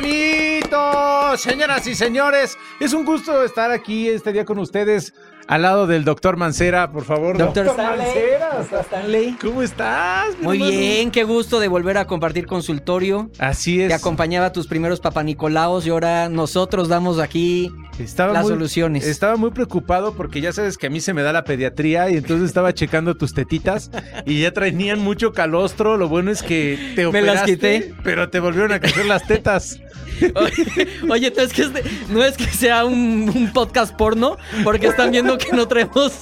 [0.00, 1.36] bonito!
[1.38, 5.14] Señoras y señores, es un gusto estar aquí este día con ustedes
[5.48, 7.38] al lado del doctor Mancera, por favor.
[7.38, 8.06] Doctor Stanley.
[8.06, 8.50] Mancera.
[8.58, 9.36] Doctor Stanley.
[9.40, 10.36] ¿Cómo estás?
[10.38, 10.78] mi Muy hermano?
[10.78, 13.30] bien, qué gusto de volver a compartir consultorio.
[13.38, 13.88] Así es.
[13.88, 19.06] Te acompañaba a tus primeros papanicolaos y ahora nosotros damos aquí Estaba las muy, soluciones.
[19.06, 22.16] Estaba muy preocupado porque ya sabes que a mí se me da la pediatría y
[22.16, 23.90] entonces estaba checando tus tetitas
[24.24, 25.96] y ya tenían mucho calostro.
[25.96, 27.94] Lo bueno es que te Me las operaste, quité.
[28.02, 29.80] pero te volvieron a crecer las tetas.
[30.34, 34.86] Oye, oye, no es que, este- no es que sea un, un podcast porno, porque
[34.86, 36.12] están viendo que no traemos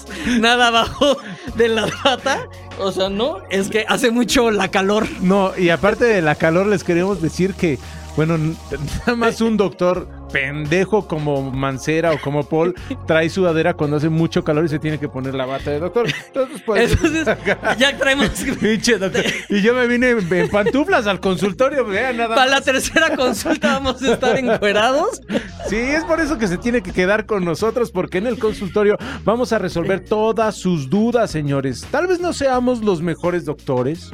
[0.40, 1.16] nada abajo
[1.56, 2.48] de la pata.
[2.78, 5.06] O sea, no, es que hace mucho la calor.
[5.20, 7.78] No, y aparte de la calor les queremos decir que,
[8.16, 8.38] bueno,
[9.06, 12.74] nada más un doctor pendejo como Mancera o como Paul
[13.06, 16.06] trae sudadera cuando hace mucho calor y se tiene que poner la bata de doctor.
[16.26, 17.36] Entonces, pues, Entonces,
[17.78, 18.30] ya traemos.
[18.60, 19.24] Pinche doctor.
[19.48, 24.02] Y yo me vine en, pantuflas al consultorio, vean nada Para la tercera consulta vamos
[24.02, 25.22] a estar encuerados.
[25.68, 28.96] Sí, es por eso que se tiene que quedar con nosotros, porque en el consultorio
[29.24, 31.86] vamos a resolver todas sus dudas, señores.
[31.90, 34.10] Tal vez no seamos los mejores doctores.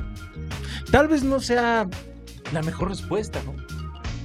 [0.90, 1.88] Tal vez no sea
[2.52, 3.54] la mejor respuesta, ¿no?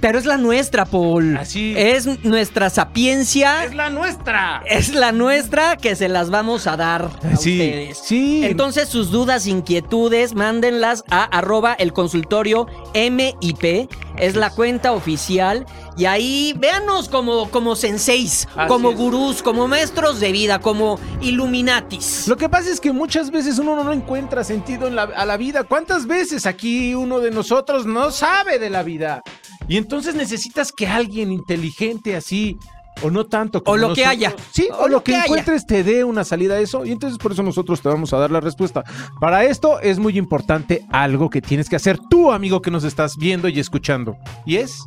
[0.06, 1.36] Pero es la nuestra, Paul.
[1.36, 1.74] Así.
[1.76, 3.66] Es nuestra sapiencia.
[3.74, 4.62] la nuestra!
[4.68, 7.98] Es la nuestra que se las vamos a dar a Sí, ustedes.
[8.04, 8.46] sí.
[8.46, 13.90] Entonces, sus dudas, inquietudes, mándenlas a arroba el consultorio MIP.
[14.20, 15.66] Es la cuenta oficial.
[15.98, 18.98] Y ahí véanos como, como senseis, Así como es.
[18.98, 22.28] gurús, como maestros de vida, como illuminatis.
[22.28, 25.36] Lo que pasa es que muchas veces uno no encuentra sentido en la, a la
[25.38, 25.64] vida.
[25.64, 29.24] ¿Cuántas veces aquí uno de nosotros no sabe de la vida?
[29.68, 32.58] Y entonces necesitas que alguien inteligente así,
[33.02, 34.34] o no tanto como O lo que haya.
[34.52, 36.86] Sí, o, O lo lo que, encuentres te dé una salida a eso.
[36.86, 38.84] Y entonces por eso nosotros te vamos a dar la respuesta.
[39.20, 43.18] Para esto es muy importante algo que tienes que hacer tú, amigo, que nos estás
[43.18, 44.18] viendo y escuchando.
[44.46, 44.84] Y es...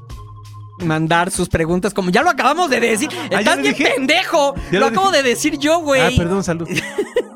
[0.85, 3.09] Mandar sus preguntas, como ya lo acabamos de decir.
[3.13, 3.95] Ah, ¿ya Estás bien dije?
[3.97, 4.55] pendejo.
[4.71, 6.01] ¿Ya Lo, lo acabo de decir yo, güey.
[6.03, 6.69] Ah, perdón, salud.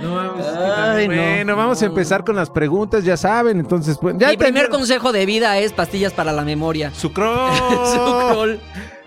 [0.00, 1.14] No, vamos, Ay, no.
[1.14, 5.12] bueno, vamos a empezar con las preguntas, ya saben, entonces pues, ya Mi primer consejo
[5.12, 6.92] de vida es pastillas para la memoria.
[6.94, 7.50] Sucrol.
[7.94, 8.60] Sucrol.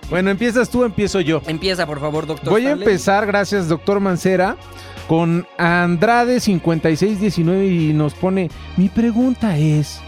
[0.10, 1.42] Bueno, empiezas tú, empiezo yo.
[1.48, 2.50] Empieza, por favor, doctor.
[2.50, 4.56] Voy a empezar, gracias, doctor Mancera,
[5.08, 10.00] con Andrade 5619 y nos pone, mi pregunta es...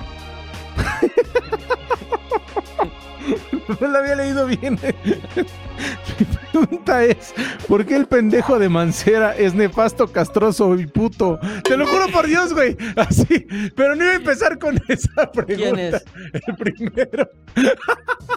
[3.82, 4.80] no la había leído bien.
[6.68, 7.34] pregunta es,
[7.68, 11.40] ¿por qué el pendejo de Mancera es nefasto, castroso y puto?
[11.64, 12.76] Te lo juro por Dios, güey.
[12.96, 15.72] Así, pero no iba a empezar con esa pregunta.
[15.74, 16.04] ¿Quién es?
[16.48, 17.30] El primero.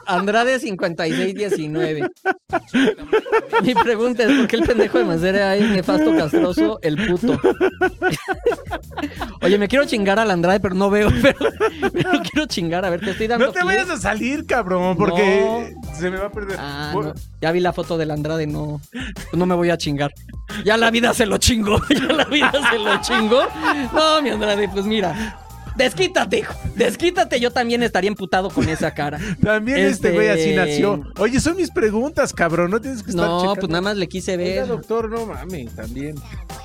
[0.06, 2.08] Andrade 5619.
[3.62, 7.38] Mi pregunta es: ¿por qué el pendejo de Mancera es nefasto, castroso, el puto?
[9.42, 11.10] Oye, me quiero chingar al Andrade, pero no veo.
[11.22, 11.50] Pero,
[11.92, 12.84] pero quiero chingar.
[12.84, 13.46] A ver, te estoy dando.
[13.46, 16.56] No te vayas a salir, cabrón, porque se me va a perder.
[16.58, 17.20] Ah, Bueno, no.
[17.40, 18.80] Ya vi la foto del Andrade, no.
[19.32, 20.12] No me voy a chingar.
[20.64, 21.80] Ya la vida se lo chingó.
[21.88, 23.42] Ya la vida se lo chingó.
[23.92, 25.41] No, mi Andrade, pues mira.
[25.76, 26.54] Desquítate, hijo.
[26.76, 27.40] Desquítate.
[27.40, 29.18] Yo también estaría emputado con esa cara.
[29.42, 31.02] También este Este- güey así nació.
[31.18, 32.70] Oye, son mis preguntas, cabrón.
[32.70, 33.60] No tienes que estar No, checando.
[33.60, 34.66] pues nada más le quise Oiga, ver.
[34.68, 36.14] doctor, no mames, también.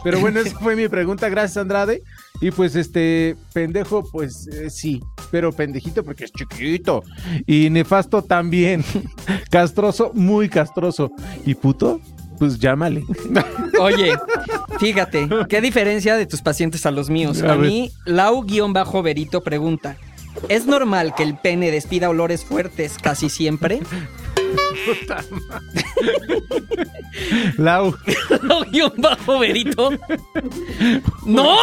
[0.03, 1.29] Pero bueno, esa fue mi pregunta.
[1.29, 2.03] Gracias, Andrade.
[2.41, 5.01] Y pues este pendejo, pues eh, sí.
[5.31, 7.03] Pero pendejito porque es chiquito.
[7.45, 8.83] Y nefasto también.
[9.49, 11.11] castroso, muy castroso.
[11.45, 11.99] ¿Y puto?
[12.37, 13.03] Pues llámale.
[13.79, 14.13] Oye,
[14.79, 17.41] fíjate, ¿qué diferencia de tus pacientes a los míos?
[17.43, 19.97] A mí, Lau-Verito pregunta:
[20.49, 23.81] ¿Es normal que el pene despida olores fuertes casi siempre?
[27.57, 27.95] Lau.
[28.43, 29.91] Lau-Verito.
[31.25, 31.57] ¡No!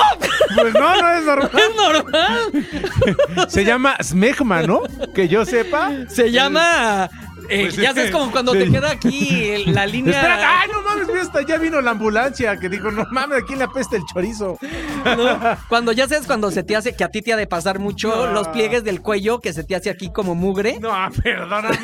[0.54, 1.50] Pues no, no es normal.
[1.54, 3.48] ¡Es normal!
[3.48, 4.82] Se llama Smegma, ¿no?
[5.14, 5.92] Que yo sepa.
[6.08, 7.10] Se llama.
[7.48, 8.58] Eh, Pues ya sabes como cuando sí.
[8.60, 10.14] te queda aquí el- la línea.
[10.14, 13.54] Espera, ay, no mames, mira, hasta ya vino la ambulancia que dijo, no mames, aquí
[13.56, 14.58] le apesta el chorizo.
[15.04, 15.56] ¿no?
[15.68, 18.08] Cuando ya sabes cuando se te hace que a ti te ha de pasar mucho
[18.26, 18.32] No.
[18.32, 20.78] los pliegues del cuello que se te hace aquí como mugre.
[20.80, 20.90] No,
[21.22, 21.78] perdóname,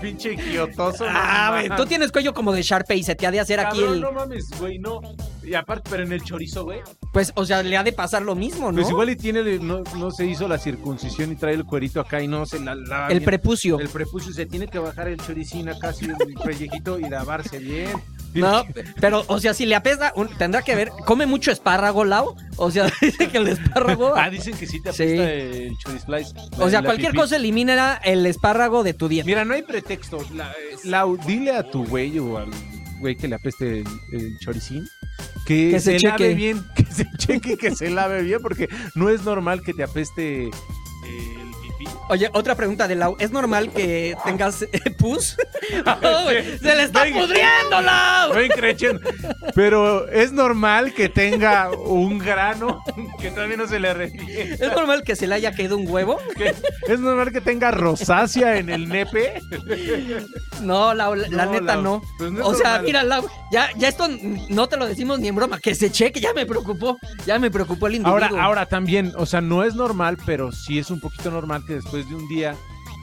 [0.00, 1.06] pinche quiotoso.
[1.08, 4.00] Ah, tú tienes cuello como de Sharpie y se te ha de hacer aquí el.
[4.00, 5.00] no mames, güey, no.
[5.48, 6.80] Y aparte, pero en el chorizo, güey.
[7.12, 8.76] Pues, o sea, le ha de pasar lo mismo, ¿no?
[8.80, 12.20] Pues igual y tiene, no, no se hizo la circuncisión y trae el cuerito acá
[12.22, 13.24] y no se la lava el bien.
[13.24, 13.78] prepucio.
[13.80, 17.90] El prepucio se tiene que bajar el choricín acá, así, el pellejito y lavarse bien.
[18.34, 18.62] No,
[19.00, 20.90] pero, o sea, si le apesta, un- tendrá que ver.
[21.06, 22.36] ¿Come mucho espárrago, Lau?
[22.56, 24.12] O sea, dice que el espárrago.
[24.14, 25.02] Ah, dicen que sí te Sí.
[25.04, 26.34] apesta el chorisplice.
[26.58, 27.20] o sea, la cualquier pipí.
[27.22, 29.24] cosa elimina el espárrago de tu dieta.
[29.26, 30.18] Mira, no hay pretexto.
[30.34, 32.50] La- eh, Lau, dile a tu güey o al
[32.98, 34.88] güey que le apeste el, el choricín
[35.46, 38.68] que, Que se se, lave bien, que se cheque, y que se lave bien, porque
[38.94, 40.50] no es normal que te apeste
[41.02, 41.37] pipí
[42.10, 43.16] Oye, otra pregunta de Lau.
[43.18, 44.68] ¿Es normal que tengas eh,
[44.98, 45.36] pus?
[46.24, 47.20] Güey, ¡Se le está Venga.
[47.20, 48.32] pudriendo, Lau!
[48.34, 49.00] Ven creciendo.
[49.54, 52.82] Pero es normal que tenga un grano
[53.20, 54.54] que todavía no se le refiere.
[54.54, 56.18] ¿Es normal que se le haya caído un huevo?
[56.88, 59.40] Es normal que tenga rosácea en el nepe.
[60.62, 62.02] No, Lau, la, la No, neta Lau, no.
[62.18, 62.84] pues no o sea, normal.
[62.84, 64.08] mira, Lau, ya, ya esto
[64.48, 65.58] no te lo decimos ni en broma.
[65.58, 66.98] Que se cheque, ya me preocupó.
[67.26, 68.14] Ya me preocupó el individuo.
[68.24, 71.74] Ahora, ahora también, o sea, no es normal, pero sí es un poquito normal que
[71.74, 72.54] después de un día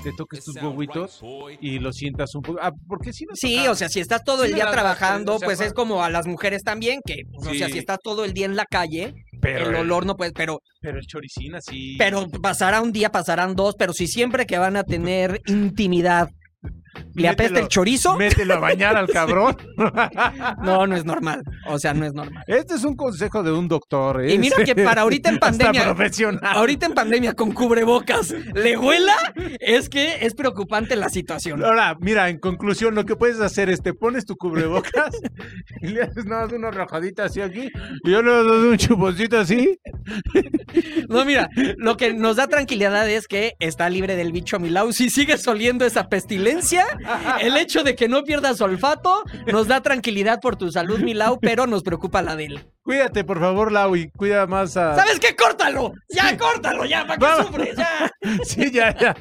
[0.04, 1.20] te toques tus huevitos
[1.60, 2.60] y lo sientas un poco.
[2.62, 5.40] Ah, porque si no Sí, o sea, si estás todo Sí el día trabajando, o
[5.40, 7.74] sea, pues es como a las mujeres también, que, pues, o sea, Sí.
[7.74, 11.00] si estás todo el día en la calle, pero el olor no puede, pero, Pero
[11.00, 11.96] el choricín así.
[11.98, 16.30] pero pasará un día, pasarán dos, pero si siempre que van a tener intimidad
[17.14, 19.58] le apesta Mételo- el chorizo, Mételo a bañar al cabrón.
[20.64, 21.44] no, no es normal.
[21.68, 22.44] O sea, no es normal.
[22.48, 24.24] Este es un consejo de un doctor.
[24.24, 24.34] ¿eh?
[24.34, 25.96] Y mira que para ahorita en pandemia,
[26.44, 29.16] ahorita en pandemia con cubrebocas, le huela,
[29.60, 31.64] es que es preocupante la situación.
[31.64, 35.16] Ahora, mira, en conclusión, lo que puedes hacer es te pones tu cubrebocas
[35.82, 37.70] y le haces nada más una rajadita así aquí
[38.04, 39.78] y yo le doy un chuponcito así.
[41.10, 44.92] No, mira, lo que nos da tranquilidad es que está libre del bicho Milau.
[44.92, 46.86] Si sigues oliendo esa pestilencia,
[47.40, 51.68] el hecho de que no pierdas olfato nos da tranquilidad por tu salud, Milau, pero
[51.68, 52.60] nos preocupa la de él.
[52.84, 54.96] Cuídate, por favor, Lau, y cuida más a...
[54.96, 55.36] ¿Sabes qué?
[55.36, 55.94] ¡Córtalo!
[56.10, 56.86] ¡Ya, córtalo!
[56.86, 57.76] ¡Ya, para que sufres!
[57.76, 58.12] ¡Ya!
[58.44, 59.16] Sí, ya, ya.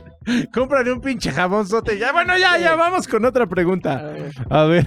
[0.52, 1.98] Cómprale un pinche jabonzote.
[1.98, 4.14] Ya, bueno, ya, ya, vamos con otra pregunta.
[4.50, 4.86] A ver.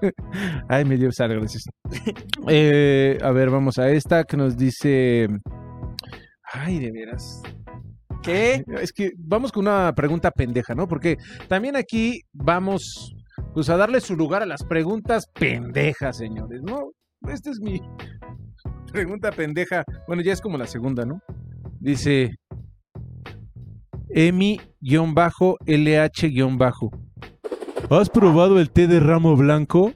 [0.68, 1.64] Ay, me dio sal, gracias.
[2.48, 5.28] Eh, a ver, vamos a esta que nos dice.
[6.52, 7.42] Ay, de veras.
[8.22, 8.64] ¿Qué?
[8.80, 10.88] Es que vamos con una pregunta pendeja, ¿no?
[10.88, 11.16] Porque
[11.48, 13.14] también aquí vamos
[13.54, 16.90] pues a darle su lugar a las preguntas pendejas, señores, ¿no?
[17.28, 17.80] Esta es mi
[18.92, 19.84] pregunta pendeja.
[20.06, 21.20] Bueno, ya es como la segunda, ¿no?
[21.80, 22.30] Dice
[24.08, 24.66] Emi-LH-.
[27.90, 29.92] ¿Has probado el té de ramo blanco?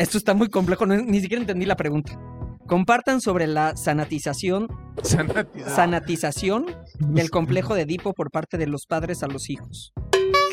[0.00, 2.18] Esto está muy complejo, no- ni siquiera entendí la pregunta.
[2.66, 4.68] Compartan sobre la sanatización,
[5.02, 5.74] Sanatizado.
[5.76, 6.66] sanatización
[6.98, 9.92] del complejo de Edipo por parte de los padres a los hijos.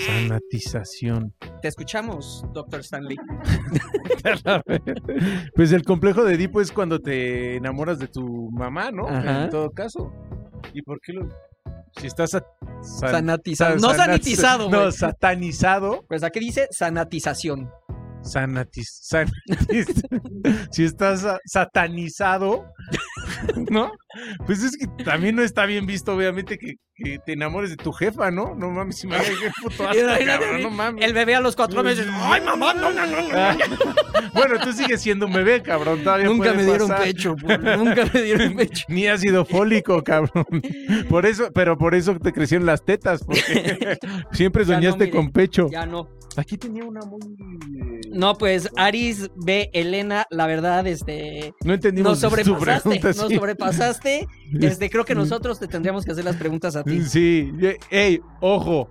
[0.06, 1.34] Sanatización.
[1.62, 3.18] Te escuchamos, doctor Stanley.
[5.56, 9.08] pues el complejo de Edipo es cuando te enamoras de tu mamá, ¿no?
[9.08, 9.46] Ajá.
[9.46, 10.12] En todo caso.
[10.74, 11.28] ¿Y por qué lo.?
[12.00, 12.32] Si estás.
[12.32, 12.46] sa-
[12.82, 13.80] san- Sanatizado.
[13.80, 16.06] sa- No sanat- sanitizado, No, satanizado.
[16.08, 17.70] Pues aquí dice sanatización.
[18.28, 19.32] Sanatiz, san-
[20.72, 22.66] si estás sa- satanizado,
[23.70, 23.92] ¿no?
[24.46, 27.92] Pues es que también no está bien visto, obviamente, que, que te enamores de tu
[27.92, 28.56] jefa, ¿no?
[28.56, 31.06] No mames, si me qué puto asco, cabrón, no mames.
[31.06, 32.08] El bebé a los cuatro meses.
[32.10, 32.74] ¡Ay, mamá!
[32.74, 33.30] No, no, no, no.
[33.38, 33.56] Ah,
[34.34, 36.04] bueno, tú sigues siendo un bebé, cabrón.
[36.04, 37.04] Todavía Nunca me dieron pasar.
[37.06, 38.86] pecho, por- nunca me dieron pecho.
[38.90, 40.46] Ni ácido fólico, cabrón.
[41.10, 43.98] Por eso, pero por eso te crecieron las tetas, porque
[44.32, 45.68] siempre no, soñaste mire, con pecho.
[45.72, 46.10] Ya no.
[46.36, 47.20] Aquí tenía una muy.
[47.22, 49.72] eh, No, pues Aris B.
[49.74, 51.56] Elena, la verdad, este.
[51.64, 53.08] No entendimos Nos su sobrepasaste, pregunta.
[53.08, 53.36] nos sí.
[53.36, 54.07] sobrepasaste.
[54.60, 57.02] Este, creo que nosotros te tendríamos que hacer las preguntas a ti.
[57.04, 58.90] Sí, ye- ey, ojo.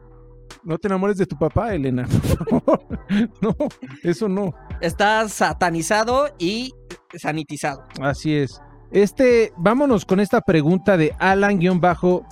[0.62, 2.06] No te enamores de tu papá, Elena.
[2.38, 2.86] por favor.
[3.40, 3.54] no,
[4.02, 4.54] eso no.
[4.80, 6.72] Estás satanizado y
[7.16, 7.84] sanitizado.
[8.00, 8.60] Así es.
[8.92, 12.24] Este, vámonos con esta pregunta de Alan-CM-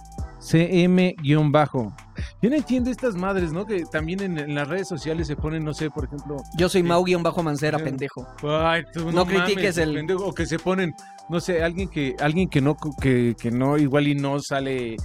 [2.43, 3.67] Yo no entiendo estas madres, ¿no?
[3.67, 6.37] Que también en, en las redes sociales se ponen, no sé, por ejemplo.
[6.57, 6.89] Yo soy Sí.
[6.89, 7.85] Mau-Mancera, Sí.
[7.85, 8.27] pendejo.
[8.43, 10.95] Ay, tú No mames, critiques el- pendejo", O que se ponen,
[11.29, 14.97] no sé, alguien que, alguien que no, que, que no, igual y no sale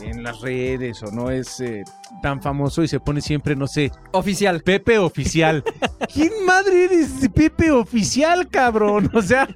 [0.00, 1.82] en las redes o no es eh,
[2.22, 4.62] tan famoso y se pone siempre, no sé, Oficial.
[4.62, 5.64] Pepe Oficial.
[6.12, 9.10] ¿Quién madre eres de Pepe Oficial, cabrón?
[9.12, 9.48] O sea,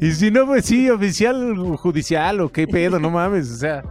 [0.00, 3.82] y si no, pues sí, oficial judicial o qué pedo, no mames, o sea.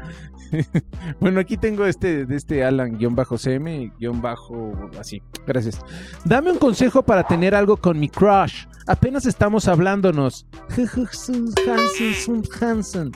[1.20, 3.92] Bueno, aquí tengo este de este Alan-CM,
[4.22, 5.22] bajo así.
[5.46, 5.80] Gracias.
[6.26, 8.66] Dame un consejo para tener algo con mi crush.
[8.88, 10.48] Apenas estamos hablándonos.
[10.78, 13.12] Hansen, Hansen.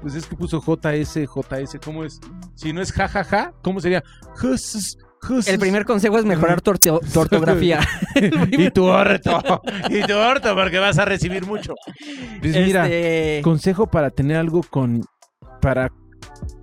[0.00, 1.78] Pues es que puso JS, JS.
[1.84, 2.20] ¿Cómo es?
[2.54, 4.02] Si no es jajaja, ¿cómo sería?
[5.46, 7.80] El primer consejo es mejorar tu, orto- tu ortografía.
[8.52, 9.60] y tu orto.
[9.90, 11.74] Y tu orto, porque vas a recibir mucho.
[12.40, 15.02] Pues mira, Este, consejo para tener algo con.
[15.60, 15.90] Para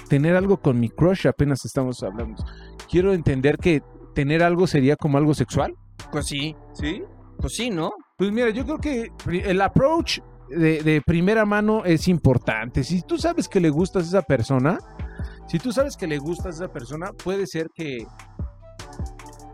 [0.09, 2.43] tener algo con mi crush, apenas estamos hablando.
[2.89, 3.81] Quiero entender que
[4.13, 5.73] tener algo sería como algo sexual.
[6.11, 7.03] Pues sí, Sí.
[7.39, 7.91] pues sí, ¿no?
[8.17, 10.19] Pues mira, yo creo que el approach
[10.49, 12.83] de, de primera mano es importante.
[12.83, 14.77] Si tú sabes que le gustas a esa persona,
[15.47, 18.05] si tú sabes que le gustas a esa persona, puede ser que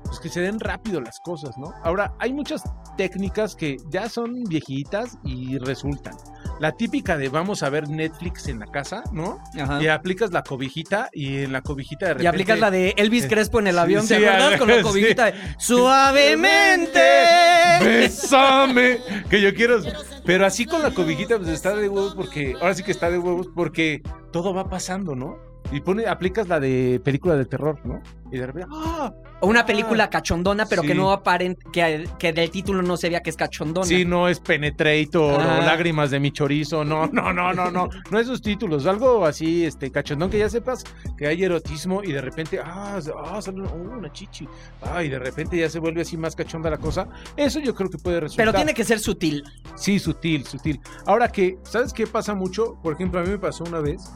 [0.03, 1.71] pues que se den rápido las cosas, ¿no?
[1.83, 2.61] Ahora, hay muchas
[2.97, 6.13] técnicas que ya son viejitas y resultan.
[6.61, 9.39] La típica de vamos a ver Netflix en la casa, ¿no?
[9.59, 9.81] Ajá.
[9.81, 12.27] Y aplicas la cobijita y en la cobijita de Y repente...
[12.29, 14.59] aplicas la de Elvis Eh, Crespo en el sí, avión, ¿te sí, acuerdas?
[14.59, 14.81] Con la sí.
[14.83, 16.99] cobijita de suavemente.
[17.81, 18.99] Bésame.
[19.29, 19.79] Que yo quiero.
[20.23, 22.53] Pero así con la cobijita, pues está de huevos porque.
[22.61, 25.37] Ahora sí que está de huevos porque todo va pasando, ¿no?
[25.71, 28.01] Y pone, aplicas la de película de terror, ¿no?
[28.31, 28.67] Y de repente.
[28.71, 29.13] ¡Ah!
[29.39, 33.21] O una película cachondona, pero que no aparent que, que del título no se vea
[33.21, 33.85] que es cachondona.
[33.85, 35.59] Sí, no es Penetrator Ah.
[35.59, 36.83] o Lágrimas de mi chorizo.
[36.83, 37.89] No, no, no, no, no.
[38.11, 38.85] No esos títulos.
[38.85, 40.83] Algo así, este, cachondón que ya sepas
[41.17, 42.59] que hay erotismo y de repente.
[42.63, 42.99] ¡Ah!
[43.23, 44.47] ah sale una, uh, una chichi.
[44.81, 47.07] Ah, y de repente ya se vuelve así más cachonda la cosa.
[47.35, 48.45] Eso yo creo que puede resultar.
[48.45, 49.43] Pero tiene que ser sutil.
[49.75, 50.79] Sí, sutil, sutil.
[51.05, 52.77] Ahora que, ¿sabes qué pasa mucho?
[52.83, 54.11] Por ejemplo, a mí me pasó una vez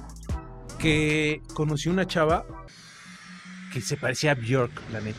[0.86, 2.46] que conocí una chava
[3.74, 5.18] que se parecía a Björk, la neta.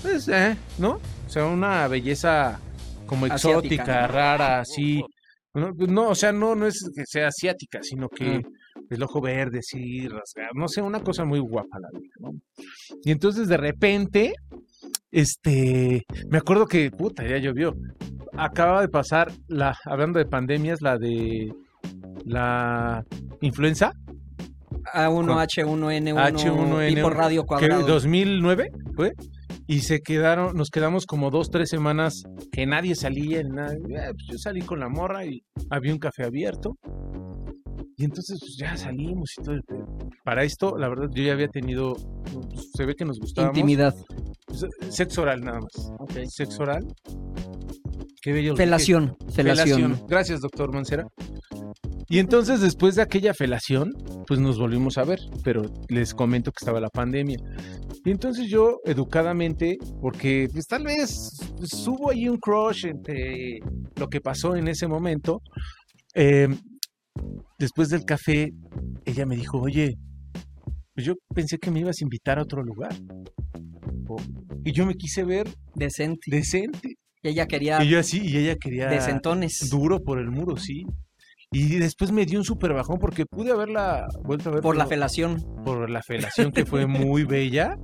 [0.00, 0.92] Pues, eh, ¿no?
[1.26, 2.58] O sea, una belleza
[3.04, 4.08] como Asiática, exótica, ¿no?
[4.14, 5.04] rara, así.
[5.52, 8.42] No, no, o sea, no, no es que sea asiática, sino que Mm.
[8.94, 10.52] el ojo verde, así, rasgado.
[10.54, 12.30] No sé, una cosa muy guapa la vida, ¿no?
[13.04, 14.32] Y entonces de repente,
[15.12, 17.74] este, me acuerdo que, puta, ya llovió.
[18.36, 21.52] Acaba de pasar, la, hablando de pandemias, la de
[22.24, 23.04] la
[23.42, 23.92] influenza,
[24.92, 27.86] A1H1N1 H1N1, tipo radio cuadrado.
[27.86, 29.12] 2009 fue,
[29.66, 32.22] y se quedaron, nos quedamos como dos, tres semanas
[32.52, 33.40] que nadie salía.
[33.40, 36.76] Eh, pues yo salí con la morra y había un café abierto.
[37.96, 39.56] Y entonces pues, ya salimos y todo.
[40.24, 43.94] Para esto, la verdad, yo ya había tenido, pues, se ve que nos gustaba Intimidad.
[44.90, 45.92] Sexo oral nada más.
[46.28, 46.86] Sexo oral.
[48.20, 48.56] Qué bello.
[48.56, 49.16] Felación.
[50.08, 51.06] Gracias, doctor Mancera.
[52.08, 53.92] Y entonces, después de aquella felación,
[54.26, 57.38] pues nos volvimos a ver, pero les comento que estaba la pandemia.
[58.04, 63.58] Y entonces yo, educadamente, porque pues tal vez pues, hubo ahí un crush entre
[63.96, 65.40] lo que pasó en ese momento,
[66.14, 66.48] eh,
[67.58, 68.50] después del café,
[69.06, 69.94] ella me dijo, oye,
[70.94, 72.94] pues yo pensé que me ibas a invitar a otro lugar.
[74.08, 74.16] O-
[74.64, 76.30] Y yo me quise ver Decente.
[76.30, 76.96] decente.
[77.22, 79.68] Y ella quería Y yo así, y ella quería decentones.
[79.70, 80.84] duro por el muro, sí.
[81.54, 84.86] Y después me dio un super bajón porque pude haberla vuelto a ver Por la
[84.86, 85.40] felación.
[85.64, 87.76] por la felación que fue muy bella.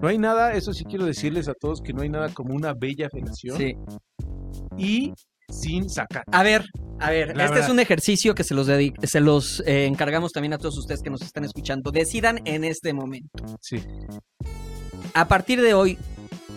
[0.00, 2.72] No hay nada, eso sí quiero decirles a todos que no hay nada como una
[2.74, 3.74] bella felación Sí.
[4.78, 5.12] y
[5.50, 6.24] sin sacar.
[6.32, 6.64] A ver,
[6.98, 10.54] a ver, La este es un ejercicio que se los, se los eh, encargamos también
[10.54, 11.90] a todos ustedes que nos están escuchando.
[11.90, 13.44] Decidan en este momento.
[13.60, 13.82] Sí.
[15.12, 15.98] A partir de hoy,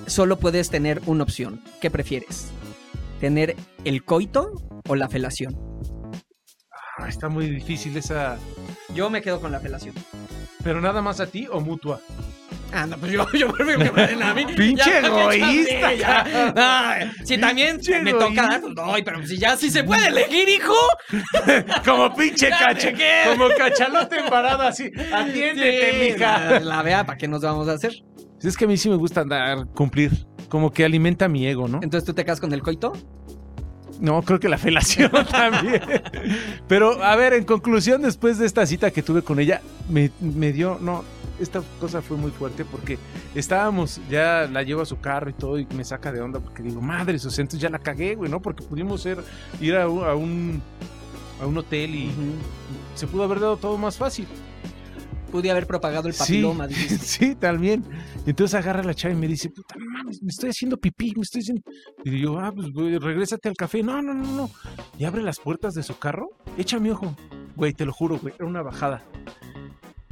[0.08, 1.62] solo puedes tener una opción.
[1.82, 2.48] ¿Qué prefieres?
[3.20, 4.52] ¿Tener el coito
[4.88, 5.54] o la felación?
[7.08, 8.38] Está muy difícil esa.
[8.94, 9.94] Yo me quedo con la felación.
[10.64, 12.02] Pero nada más a ti o mutua.
[12.74, 14.46] Ah, no, pues yo, yo prefiero que me den a mí.
[14.58, 17.14] Pinche Ya, egoísta, ya, ya.
[17.24, 18.60] Si también Pinche me toca, egoísta.
[18.62, 20.74] pues, no, pero si ya sí se puede elegir, hijo.
[21.86, 22.92] Como pinche cacha,
[23.30, 24.92] como cachalote embarado así.
[25.14, 26.50] Atiéndete, Sí, mija.
[26.52, 27.94] la, la vea, ¿para qué nos vamos a hacer?
[28.42, 30.12] Es que a mí sí me gusta andar, cumplir.
[30.50, 31.80] Como que alimenta mi ego, ¿no?
[31.82, 32.94] Entonces tú te quedas con el coito.
[34.00, 35.82] No, creo que la felación también.
[36.68, 40.54] Pero, a ver, en conclusión, después de esta cita que tuve con ella, me, me
[40.54, 41.04] dio, no,
[41.40, 42.98] esta cosa fue muy fuerte porque
[43.36, 46.62] estábamos, ya la llevo a su carro y todo, y me saca de onda porque
[46.64, 48.42] digo, madre, esos entonces ya la cagué, güey, ¿no?
[48.42, 49.20] Porque pudimos ser,
[49.60, 50.62] ir a un, a un,
[51.42, 52.12] a un hotel y
[52.96, 54.28] se pudo haber dado todo más fácil.
[55.32, 56.20] Pude haber propagado el Sí.
[56.20, 56.98] papiloma, dijiste.
[57.06, 57.84] Sí, también.
[58.26, 59.76] Entonces agarra la chava y me dice, puta,
[60.08, 61.64] mames, me estoy haciendo pipí, me estoy haciendo...
[62.04, 63.84] Y yo, ah, pues, güey, regrésate al café.
[63.84, 64.50] No, no, no, no.
[64.98, 67.16] Y abre las puertas de su carro, echa mi ojo.
[67.56, 69.04] Güey, te lo juro, güey, era una bajada.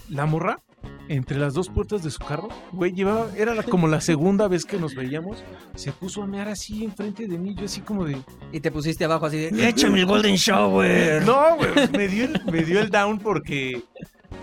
[0.09, 0.61] La morra,
[1.07, 4.77] entre las dos puertas de su carro, güey, llevaba, era como la segunda vez que
[4.77, 5.43] nos veíamos,
[5.75, 8.17] se puso a mear así enfrente de mí, yo así como de...
[8.51, 11.25] Y te pusiste abajo así de, échame el Golden Shower.
[11.25, 13.81] No, güey, me dio, el, me dio el down porque...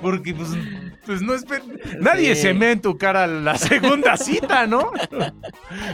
[0.00, 0.48] Porque, pues,
[1.06, 1.44] pues no es...
[2.00, 2.42] Nadie Sí.
[2.42, 4.90] se mea en tu cara la segunda cita, ¿no?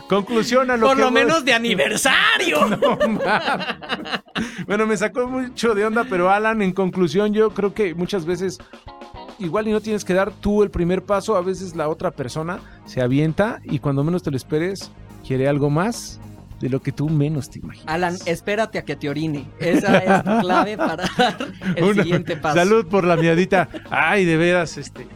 [0.08, 2.58] Conclusión a lo Por que lo menos de aniversario.
[2.78, 2.98] No,
[4.66, 8.58] bueno, me sacó mucho de onda, pero Alan, en conclusión, yo creo que muchas veces
[9.38, 12.60] igual y no tienes que dar tú el primer paso, a veces la otra persona
[12.84, 14.90] se avienta y cuando menos te lo esperes,
[15.26, 16.20] quiere algo más
[16.60, 17.86] de lo que tú menos te imaginas.
[17.92, 19.46] Alan, espérate a que te orine.
[19.60, 21.36] Esa es clave para dar
[21.76, 22.56] el Una- siguiente paso.
[22.56, 23.68] Salud por la miadita.
[23.90, 25.06] Ay, de veras, este.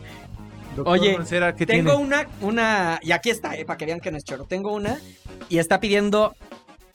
[0.77, 2.05] Doctor Oye, Mancera, ¿qué Tengo tiene?
[2.05, 4.45] una, una, y aquí está, eh, para que vean que no es choro.
[4.45, 4.99] Tengo una
[5.51, 6.35] y está pidiendo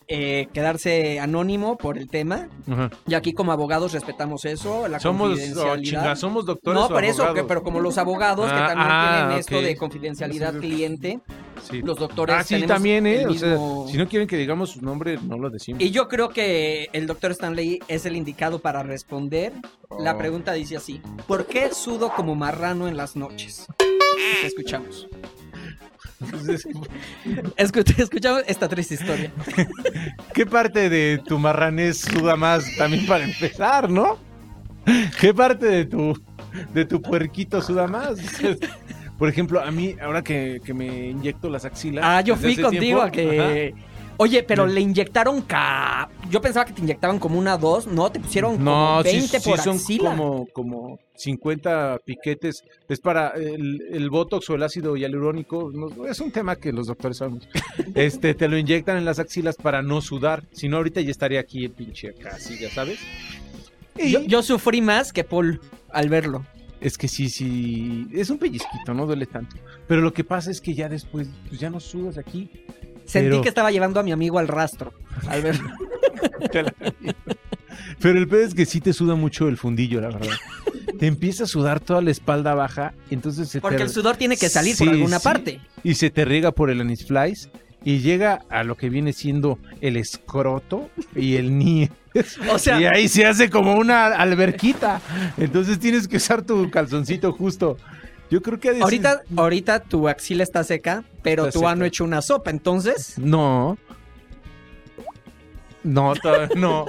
[0.08, 2.48] eh, quedarse anónimo por el tema.
[2.72, 2.90] Ajá.
[3.06, 5.84] Y aquí como abogados respetamos eso, la Somos, oh, confidencialidad.
[6.02, 7.48] chinga, somos doctores no, o por eso, que- abogados?
[7.50, 11.20] pero como los abogados que Ah, también ah, tienen esto de confidencialidad cliente,
[11.62, 11.82] Sí.
[11.82, 13.26] los doctores Ah, sí, también, ¿eh?
[13.38, 13.58] sea,
[13.90, 15.82] si no quieren que digamos su nombre, no lo decimos.
[15.82, 19.54] Y yo creo que el doctor Stanley es el indicado para responder.
[20.00, 20.18] La Oh.
[20.18, 23.66] pregunta dice así: ¿Por qué sudo como marrano en las noches?
[24.42, 25.08] Te escuchamos.
[27.58, 29.32] Escuchamos esta triste historia.
[30.34, 34.18] ¿Qué parte de tu marranés suda más también para empezar, no?
[35.20, 36.14] ¿Qué parte de tu,
[36.74, 38.18] de tu puerquito suda más?
[39.18, 42.04] Por ejemplo, a mí, ahora que, que me inyecto las axilas.
[42.06, 43.74] Ah, yo fui contigo tiempo, a que.
[44.20, 46.10] Oye, pero le inyectaron ca.
[46.32, 49.40] Yo pensaba que te inyectaban como una dos, no, te pusieron No, como sí, 20
[49.40, 50.10] sí por son axila.
[50.10, 52.64] como, como 50 piquetes.
[52.90, 55.72] Es para el, el botox o el ácido hialurónico.
[55.72, 57.48] no, es un tema que los doctores sabemos.
[57.96, 60.44] Este, te lo inyectan en las axilas para no sudar.
[60.52, 63.00] Si no, ahorita ya estaría aquí el pinche acá, así, ya sabes.
[63.96, 66.44] Y Yo, yo sufrí más que Paul al verlo.
[66.82, 69.56] Es que sí, sí, es un pellizquito, no duele tanto.
[69.88, 72.50] Pero lo que pasa es que ya después, pues ya no sudas aquí.
[73.06, 74.94] Sentí Pero- que estaba llevando a mi amigo al rastro
[75.28, 76.74] al la-
[78.00, 80.36] Pero el pedo es que sí te suda mucho el fundillo, la verdad.
[81.00, 83.84] Te empieza a sudar toda la espalda baja, entonces se Porque te...
[83.84, 85.24] el sudor tiene que salir Sí, por alguna sí.
[85.24, 85.62] parte.
[85.84, 87.50] y se te riega por el anis flies
[87.84, 91.92] y llega a lo que viene siendo el escroto y el nie.
[92.54, 95.02] O sea, y ahí se hace como una alberquita.
[95.38, 97.78] Entonces tienes que usar tu calzoncito justo.
[98.30, 101.72] Yo creo que ahorita, ahorita tu axila está seca, pero Está tu seca.
[101.72, 103.14] ano hecho una sopa, entonces.
[103.18, 103.78] No.
[105.84, 106.86] No, todavía no.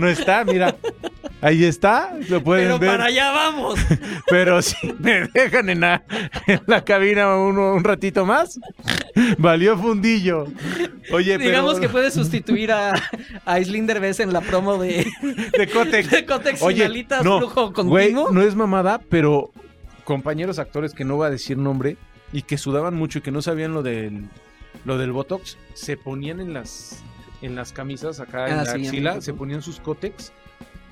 [0.00, 0.74] No está, mira.
[1.44, 2.90] Ahí está, lo pueden Pero ver.
[2.90, 3.78] para allá vamos.
[4.30, 6.02] Pero si me dejan en la,
[6.46, 8.58] en la cabina uno, un ratito más,
[9.36, 10.46] valió fundillo.
[11.12, 13.00] Oye, Digamos pero que puedes sustituir a, a
[13.44, 15.06] Aislinn Derbez en la promo de,
[15.58, 16.10] de Cotex.
[16.10, 16.88] de Cotex Oye,
[17.22, 18.30] no, Flujo Continuo.
[18.30, 19.52] no es mamada, pero
[20.04, 21.98] compañeros actores que no voy a decir nombre
[22.32, 24.24] y que sudaban mucho y que no sabían lo del
[24.86, 27.02] lo del botox, se ponían en las
[27.42, 30.32] en las camisas acá en Ah, la sí, axila, se ponían sus cótex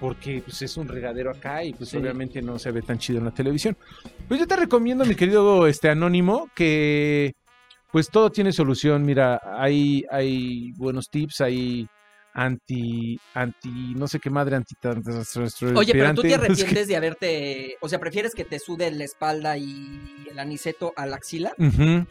[0.02, 1.96] porque pues es un regadero acá y pues Sí.
[1.96, 3.76] obviamente no se ve tan chido en la televisión.
[4.26, 7.34] Pues yo te recomiendo, mi querido este anónimo, que
[7.92, 9.04] pues todo tiene solución.
[9.04, 11.86] Mira, hay hay buenos tips, hay
[12.34, 14.74] anti anti no sé qué madre anti
[15.76, 17.76] Oye, pero tú te arrepientes de haberte.
[17.80, 21.52] O sea, ¿prefieres que te sude la espalda y el aniceto a la axila?
[21.58, 22.06] Ujú.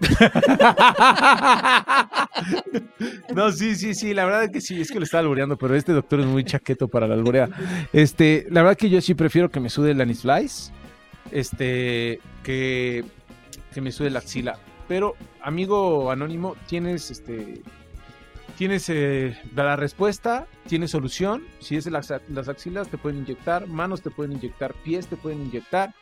[3.34, 5.74] no, sí, sí, sí, la verdad es que sí, es que lo estaba alboreando, pero
[5.74, 7.48] este doctor es muy chaqueto para la alborea.
[7.92, 10.72] Este, la verdad que yo sí prefiero que me sude el anis flies,
[11.32, 13.04] este, que,
[13.74, 14.58] que me sude la axila.
[14.86, 17.62] Pero, amigo anónimo, tienes, este,
[18.56, 21.44] tienes eh, la respuesta, tienes solución.
[21.60, 25.42] Si es las, las axilas, te pueden inyectar, manos te pueden inyectar, pies te pueden
[25.42, 25.94] inyectar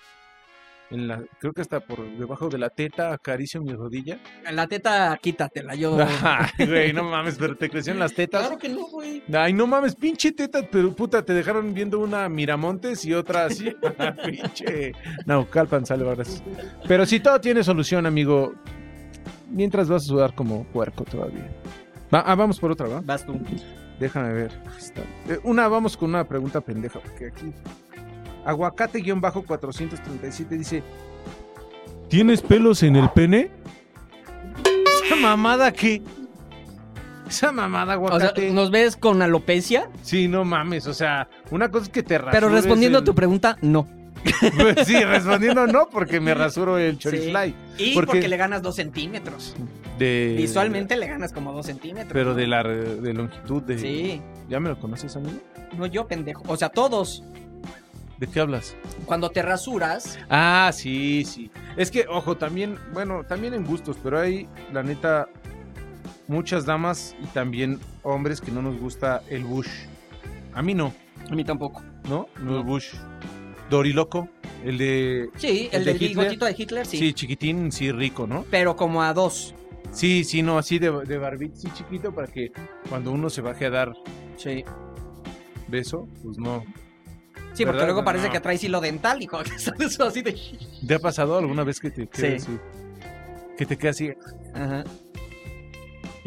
[0.90, 4.18] en la, creo que hasta por debajo de la teta acaricio mi rodilla.
[4.52, 5.98] La teta, quítatela, yo.
[6.22, 8.42] Ay, güey, no mames, pero te crecieron las tetas.
[8.42, 9.22] Claro que no, güey.
[9.32, 13.74] Ay, no mames, pinche teta, pero puta, te dejaron viendo una Miramontes y otra así.
[14.26, 14.92] pinche.
[15.26, 16.42] No, calpan, sale, gracias.
[16.86, 18.54] Pero si todo tiene solución, amigo.
[19.48, 21.48] Mientras vas a sudar como puerco todavía.
[22.12, 23.00] Va- ah, vamos por otra, ¿va?
[23.00, 23.40] Vas tú.
[23.98, 24.52] Déjame ver.
[25.28, 27.52] Eh, Una, vamos con una pregunta pendeja, porque aquí.
[28.46, 30.82] Aguacate-437 dice:
[32.08, 33.50] ¿Tienes pelos en el pene?
[35.04, 36.02] ¿Esa mamada qué?
[37.28, 38.50] Esa mamada, O sea, aguacate.
[38.52, 39.90] ¿nos ves con alopecia?
[40.02, 40.86] Sí, no mames.
[40.86, 43.88] O sea, una cosa es que te Pero respondiendo el- a tu pregunta, no.
[44.56, 46.98] Pues sí, respondiendo no, porque me rasuro el Sí.
[46.98, 47.54] chorifly.
[47.78, 49.54] Y Porque- porque le ganas dos centímetros.
[49.98, 50.34] De...
[50.36, 52.12] Visualmente le ganas como dos centímetros.
[52.12, 52.34] Pero ¿no?
[52.36, 53.78] de la de longitud de.
[53.78, 54.20] Sí.
[54.48, 55.38] ¿Ya me lo conoces, amigo?
[55.76, 56.42] No yo, pendejo.
[56.48, 57.24] O sea, todos.
[58.18, 58.74] ¿De qué hablas?
[59.04, 61.50] Cuando te rasuras, Ah, sí, sí.
[61.76, 65.28] Es que, ojo, también, bueno, también en gustos, pero hay, la neta,
[66.26, 69.68] muchas damas y también hombres que no nos gusta el bush.
[70.54, 70.94] A mí no,
[71.30, 71.82] a mí tampoco.
[72.08, 72.26] ¿no?
[72.40, 72.56] No, No.
[72.58, 72.94] el bush.
[73.68, 74.28] Doriloco,
[74.64, 75.28] el de...
[75.36, 76.08] Sí, ¿El el, de del Hitler?
[76.24, 76.98] bigotito de Hitler, sí.
[76.98, 77.12] Sí.
[77.12, 78.44] chiquitín, sí, rico, ¿no?
[78.50, 79.54] Pero como a dos.
[79.90, 82.52] Sí, sí, no, así de, de barbita, sí, chiquito, para que
[82.88, 83.92] cuando uno se baje a dar
[84.36, 84.64] Sí.
[85.68, 86.64] beso, pues no.
[87.56, 90.38] Sí, porque luego parece que traes hilo dental y cuando eso así de.
[90.86, 92.26] ¿Te ha pasado alguna vez que te Sí.
[92.36, 92.58] así?
[93.56, 94.12] Que te queda así.
[94.54, 94.84] Ajá.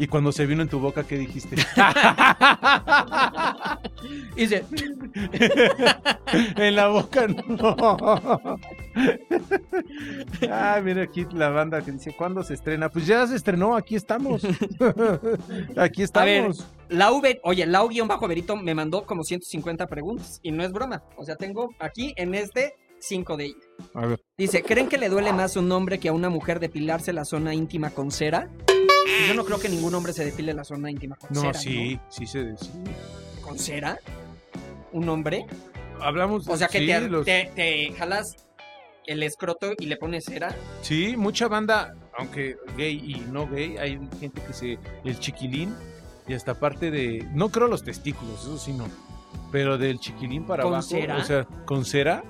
[0.00, 1.56] Y cuando se vino en tu boca, ¿qué dijiste?
[4.34, 4.64] Dice,
[6.56, 7.76] en la boca no.
[10.50, 12.88] Ah, mira aquí la banda que dice, ¿cuándo se estrena?
[12.88, 14.42] Pues ya se estrenó, aquí estamos.
[15.76, 16.66] aquí A ver, estamos.
[16.88, 21.02] Lau, oye, Lau-Verito me mandó como 150 preguntas y no es broma.
[21.16, 23.68] O sea, tengo aquí en este cinco de ellas.
[23.92, 24.24] A ver.
[24.38, 27.26] Dice, ¿creen que le duele más a un hombre que a una mujer depilarse la
[27.26, 28.48] zona íntima con cera?
[29.28, 31.54] Yo no creo que ningún hombre se depile la zona íntima con No, cera.
[31.54, 32.70] sí, sí se sí.
[32.74, 33.42] ¿no?
[33.42, 33.98] ¿Con cera?
[34.92, 35.46] ¿Un hombre?
[36.00, 38.36] Hablamos O sea, que sí, te, los- te- te jalas
[39.06, 40.54] el escroto y le pones cera.
[40.82, 44.78] Sí, mucha banda, aunque gay y no gay, hay gente que se.
[45.04, 45.74] El chiquilín
[46.28, 47.26] y hasta parte de.
[47.32, 48.86] No creo los testículos, eso sí no.
[49.52, 50.88] Pero del chiquilín para ¿Con abajo.
[50.88, 51.16] cera?
[51.16, 52.22] O sea, con cera.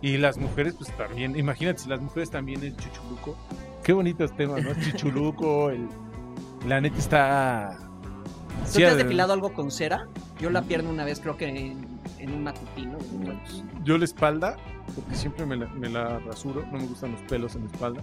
[0.00, 1.36] Y las mujeres, pues también.
[1.36, 3.36] Imagínate, si las mujeres también el chuchuluco.
[3.82, 4.70] Qué bonitos temas, ¿no?
[4.90, 5.88] Chuchuluco, el.
[6.66, 7.78] La neta está.
[8.64, 10.08] ¿Tú Sí, te has depilado algo con cera?
[10.40, 11.86] Yo la pierna una vez, creo que en,
[12.18, 12.98] en un matutino.
[13.84, 14.56] Yo la espalda,
[14.94, 18.02] porque siempre me la, me la rasuro, no me gustan los pelos en la espalda.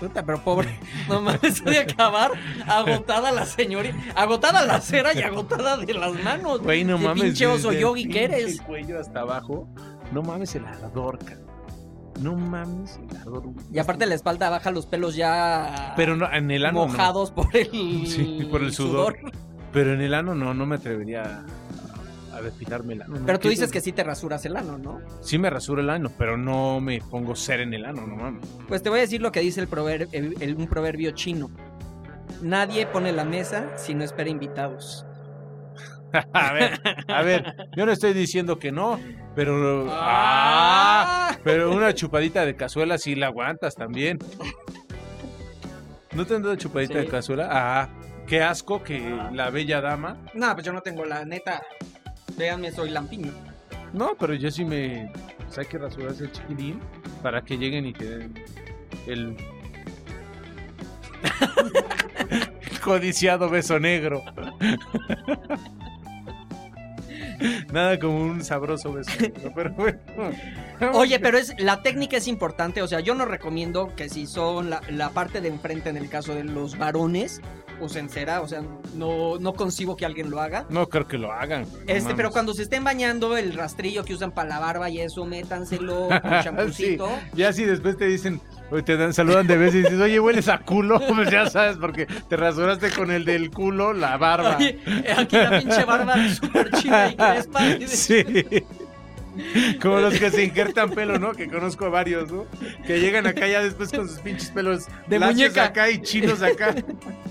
[0.00, 0.68] Puta, pero pobre.
[1.08, 2.32] No mames, de acabar
[2.66, 3.90] agotada la señora.
[4.16, 6.60] Agotada la cera y agotada de las manos.
[6.62, 7.22] Güey, no Qué mames.
[7.22, 8.60] pinche oso el yogi que eres.
[8.62, 9.68] cuello hasta abajo.
[10.12, 11.45] No mames el ardor, cabrón.
[12.20, 13.44] No mames el ardor.
[13.72, 16.92] Y aparte la espalda baja los pelos ya Pero no, en el ano no.
[16.92, 17.66] mojados por el,
[18.06, 19.16] Sí, por el sudor.
[19.72, 21.44] Pero en el ano no, no me atrevería
[22.32, 23.18] a, a depilarme el ano.
[23.18, 23.26] no.
[23.26, 23.72] Pero tú ¿Qué dices es?
[23.72, 25.00] que sí te rasuras el ano, ¿no?
[25.20, 28.42] Sí me rasuro el ano, pero no me pongo cera en el ano, no mames.
[28.68, 31.50] Pues te voy a decir lo que dice el prover- el- el- un proverbio chino.
[32.42, 35.04] Nadie pone la mesa si no espera invitados.
[36.32, 38.98] a ver, a ver, yo no estoy diciendo que no,
[39.34, 39.86] pero...
[39.90, 41.36] ¡Ah!
[41.44, 44.18] Pero una chupadita de cazuela sí la aguantas también.
[46.14, 47.00] ¿No te han dado chupadita Sí.
[47.00, 47.48] de cazuela?
[47.50, 47.88] Ah,
[48.26, 48.98] qué asco que
[49.32, 50.16] la bella dama.
[50.34, 51.62] No, pues yo no tengo la neta.
[52.36, 53.32] Véanme, soy lampiño.
[53.92, 55.12] No, pero yo sí me.
[55.44, 56.80] Pues hay que rasurarse el chiquilín
[57.22, 58.34] para que lleguen y te den
[59.06, 59.36] el.
[62.70, 64.22] el codiciado beso negro.
[67.72, 69.10] Nada como un sabroso beso
[69.54, 69.98] pero bueno.
[70.92, 74.70] Oye, pero es la técnica es importante, o sea, yo no recomiendo que si son
[74.70, 77.40] la, la parte de enfrente en el caso de los varones,
[77.80, 78.62] usen cera, o sea,
[78.94, 80.66] no, no concibo que alguien lo haga.
[80.70, 81.62] No creo que lo hagan.
[81.62, 82.14] no Este, mames.
[82.16, 86.08] pero cuando se estén bañando, el rastrillo que usan para la barba y eso, métanselo
[86.22, 87.08] con champucito.
[87.34, 90.48] Ya si después te dicen, o te dan, saludan de vez y dices, oye, hueles
[90.48, 94.56] a culo, pues ya sabes, porque te rasuraste con el del culo, la barba.
[94.56, 94.78] Oye,
[95.16, 97.60] aquí la pinche barba súper chida y crespa.
[97.86, 98.24] Sí.
[99.82, 101.32] Como los que se injertan pelo, ¿no?
[101.32, 102.46] Que conozco varios, ¿no?
[102.86, 105.64] Que llegan acá ya después con sus pinches pelos De muñeca.
[105.64, 106.74] acá y chinos acá.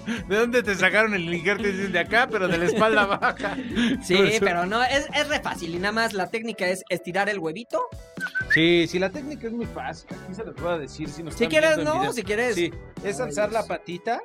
[0.28, 1.63] ¿De dónde te sacaron el injerto?
[1.63, 3.56] Dicen de acá, pero de la espalda baja.
[4.04, 7.39] Sí, pero no, es, es re fácil y nada más la técnica es estirar el
[7.39, 7.88] huevito.
[8.54, 10.08] Sí, sí, la técnica es muy fácil.
[10.12, 12.13] Aquí se les voy a decir si nos Si quieres, no, video.
[12.13, 12.56] si quieres.
[12.56, 12.72] Sí,
[13.04, 14.22] es Ay, alzar la patita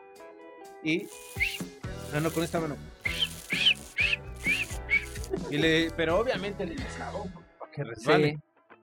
[0.82, 1.06] y.
[2.12, 2.76] No, no, con esta mano.
[5.50, 8.30] Y le, pero obviamente le echas jabón para que resbale.
[8.32, 8.38] Sí.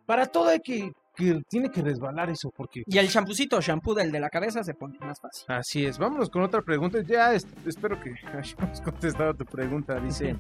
[0.06, 4.12] Para todo hay que, que tiene que resbalar eso, porque Y el champucito, shampoo del
[4.12, 5.46] de la cabeza se pone más fácil.
[5.50, 5.98] así es.
[5.98, 7.02] Vámonos con otra pregunta.
[7.02, 10.00] Ya es- espero que hayamos contestado tu pregunta.
[10.00, 10.36] Dice,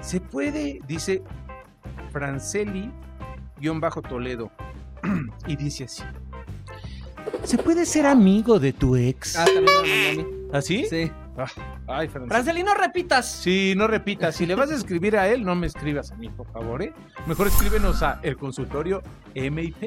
[0.00, 0.80] ¿se puede?
[0.86, 1.22] Dice
[2.12, 4.50] Franceli-Toledo.
[5.46, 6.02] y dice así.
[7.44, 9.36] ¿Se puede ser amigo de tu ex?
[9.36, 10.26] Ah, también me lo mandó a mí.
[10.52, 10.86] ¿Así?
[10.86, 11.10] Sí.
[11.86, 12.62] Ay, Franceli.
[12.62, 13.26] No repitas.
[13.30, 14.36] Sí, no repitas.
[14.36, 16.92] Si le vas a escribir a él, no me escribas a mí, por favor, ¿eh?
[17.26, 19.02] Mejor escríbenos a el consultorio
[19.34, 19.82] MIP.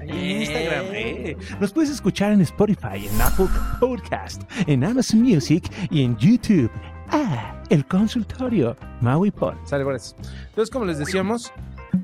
[0.00, 0.40] En Eh.
[0.40, 1.36] Instagram, ¿eh?
[1.60, 6.70] Nos puedes escuchar en Spotify, en Apple Podcast, en Amazon Music y en YouTube.
[7.10, 9.54] Ah, el consultorio Maui Pod.
[9.64, 10.16] Sale, gracias.
[10.48, 11.52] Entonces, como les decíamos,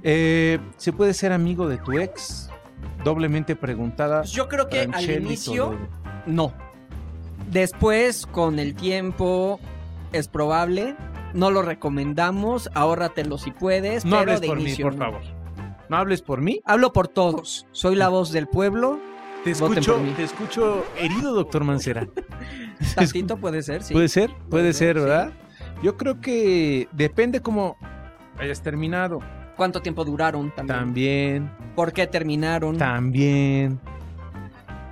[0.02, 2.50] eh, ¿se puede ser amigo de tu ex?
[3.04, 4.20] Doblemente preguntada.
[4.22, 5.78] Pues yo creo que al inicio,
[6.26, 6.52] no.
[7.50, 9.61] Después, con el tiempo,
[10.12, 10.96] es probable.
[11.35, 12.70] No lo recomendamos.
[12.74, 14.04] Ahórratelo si puedes.
[14.04, 15.04] No pero hables de por mí, inicio, por no.
[15.04, 15.20] favor.
[15.88, 16.61] No hables por mí.
[16.64, 17.66] Hablo por todos.
[17.72, 18.98] Soy la voz del pueblo.
[19.44, 20.12] Te escucho, por mí.
[20.16, 22.09] te escucho herido, doctor Mancera.
[22.94, 23.94] Tantito puede ser, sí.
[23.94, 25.02] Puede ser, puede Puede ser, ser, sí.
[25.02, 25.32] ¿verdad?
[25.82, 27.76] Yo creo que depende cómo
[28.38, 29.20] hayas terminado.
[29.56, 30.78] ¿Cuánto tiempo duraron también?
[30.78, 32.76] También, ¿Por qué terminaron?
[32.76, 33.80] también.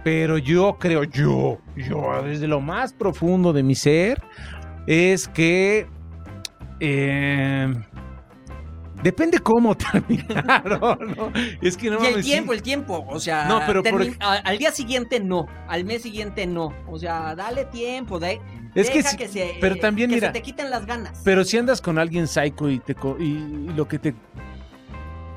[0.04, 4.22] Pero yo creo, yo, yo, desde lo más profundo de mi ser,
[4.86, 5.86] es que
[6.78, 7.72] eh,
[9.02, 11.32] depende cómo terminaron, ¿no?
[11.62, 12.32] Es que no y el mames, sí.
[12.32, 16.46] tiempo, el tiempo, o sea, No, pero por al día siguiente no, al mes siguiente
[16.46, 18.42] no, o sea, dale tiempo, de,
[18.74, 21.22] Es que deja que se, pero también, que mira, se te quiten las ganas.
[21.24, 24.14] Pero si andas con alguien psycho y, te, y, y lo que te,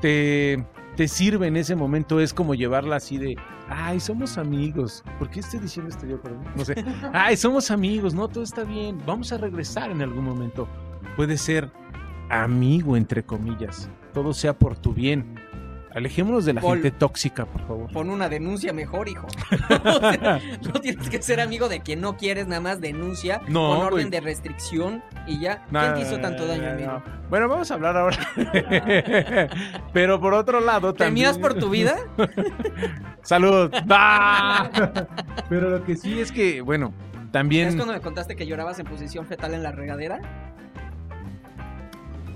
[0.02, 0.62] te
[0.98, 3.36] te sirve en ese momento es como llevarla así de,
[3.68, 5.04] ay, somos amigos.
[5.20, 6.20] ¿Por qué estoy diciendo esto yo?
[6.20, 6.42] Perdón?
[6.56, 6.84] No sé.
[7.12, 9.00] Ay, somos amigos, no, todo está bien.
[9.06, 10.66] Vamos a regresar en algún momento.
[11.14, 11.70] Puede ser
[12.30, 13.88] amigo, entre comillas.
[14.12, 15.37] Todo sea por tu bien.
[15.94, 17.92] Alejémonos de la Pol- gente tóxica, por favor.
[17.92, 19.26] Pon una denuncia mejor, hijo.
[19.84, 23.68] O sea, no tienes que ser amigo de quien no quieres, nada más denuncia No,
[23.76, 25.64] con orden de restricción y ya.
[25.70, 26.92] No, ¿Quién te hizo tanto daño, amigo?
[26.92, 27.02] no.
[27.30, 28.16] Bueno, vamos a hablar ahora.
[29.92, 31.26] Pero por otro lado, también.
[31.26, 31.96] ¿Temías por tu vida?
[33.22, 33.70] Salud.
[33.90, 34.70] ¡Ah!
[35.48, 36.92] Pero lo que sí es que, bueno,
[37.26, 37.76] ¿Es también.
[37.76, 40.20] cuando me contaste que llorabas en posición fetal en la regadera?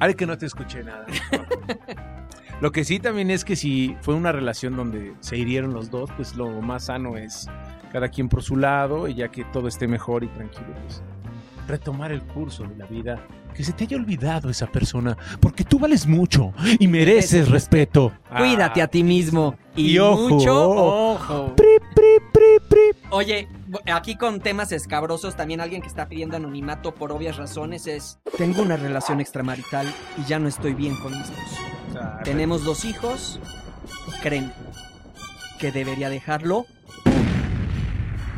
[0.03, 1.07] Ay, que no te escuché nada.
[2.61, 6.11] Lo que sí también es que si fue una relación donde se hirieron los dos,
[6.17, 7.49] pues lo más sano es
[7.93, 11.03] cada quien por su lado y ya que todo esté mejor y tranquilo, pues
[11.69, 13.25] retomar el curso de la vida.
[13.55, 18.13] Que se te haya olvidado esa persona, porque tú vales mucho y mereces respeto.
[18.37, 19.57] Cuídate a ti mismo.
[19.77, 20.29] Y, Y ojo.
[20.31, 21.55] mucho ojo.
[21.55, 23.09] Pri, pri, pri, pri.
[23.11, 23.47] Oye,
[23.93, 28.63] aquí con temas escabrosos, también alguien que está pidiendo anonimato por obvias razones es: Tengo
[28.63, 31.57] una relación extramarital y ya no estoy bien con mi esposo.
[31.91, 33.41] O sea, Tenemos dos hijos.
[34.23, 34.53] ¿Creen
[35.59, 36.67] que debería dejarlo?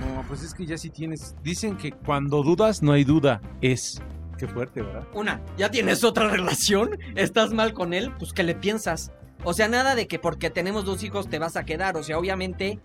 [0.01, 1.35] No, pues es que ya sí tienes.
[1.42, 3.40] Dicen que cuando dudas no hay duda.
[3.61, 4.03] Es.
[4.38, 5.07] Qué fuerte, ¿verdad?
[5.14, 6.99] Una, ¿ya tienes otra relación?
[7.14, 8.12] ¿Estás mal con él?
[8.18, 9.12] Pues ¿qué le piensas?
[9.44, 11.97] O sea, nada de que porque tenemos dos hijos te vas a quedar.
[11.97, 12.81] O sea, obviamente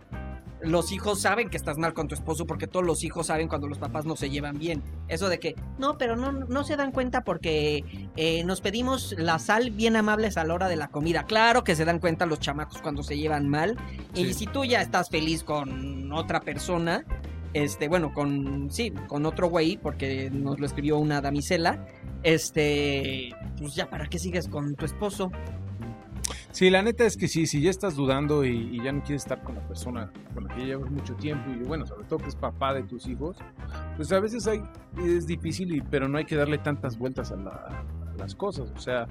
[0.62, 3.68] los hijos saben que estás mal con tu esposo porque todos los hijos saben cuando
[3.68, 4.84] los papás no se llevan bien.
[5.08, 7.84] Eso de que, no, pero no, no se dan cuenta porque
[8.16, 11.24] eh, nos pedimos la sal bien amables a la hora de la comida.
[11.24, 13.78] Claro que se dan cuenta los chamacos cuando se llevan mal.
[14.14, 17.06] Y si tú ya estás feliz con otra persona,
[17.54, 21.86] este, bueno, con, sí, con otro güey, porque nos lo escribió una damisela,
[22.24, 25.32] este, pues ya, ¿para qué sigues con tu esposo?
[26.52, 29.22] Sí, la neta es que sí, si ya estás dudando y, y ya no quieres
[29.24, 32.28] estar con la persona con la que llevas mucho tiempo y bueno, sobre todo que
[32.28, 33.38] es papá de tus hijos,
[33.96, 34.62] pues a veces hay,
[35.06, 38.72] es difícil, y, pero no hay que darle tantas vueltas a, la- a las cosas.
[38.76, 39.08] O sea,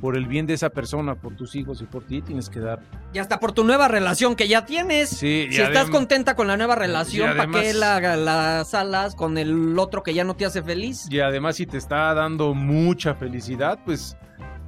[0.00, 2.80] por el bien de esa persona, por tus hijos y por ti, tienes que dar.
[3.12, 5.10] Y hasta por tu nueva relación que ya tienes.
[5.10, 9.78] Sí, si estás contenta con la nueva relación, ¿para qué la, la salas con el
[9.78, 11.06] otro que ya no te hace feliz?
[11.10, 14.16] Y además, si te está dando mucha felicidad, pues,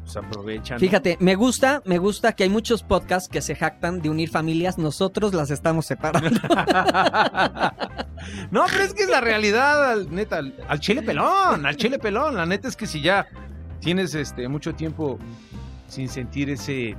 [0.05, 0.75] pues aprovecha.
[0.75, 0.81] ¿no?
[0.81, 4.79] Fíjate, me gusta, me gusta que hay muchos podcasts que se jactan de unir familias,
[4.79, 6.31] nosotros las estamos separando.
[8.51, 11.99] no, pero es que es la realidad, al- neta, al, al chile pelón, al chile
[11.99, 12.37] pelón.
[12.37, 13.27] La neta es que si ya
[13.81, 15.19] tienes este mucho tiempo
[15.89, 16.97] sin sentir ese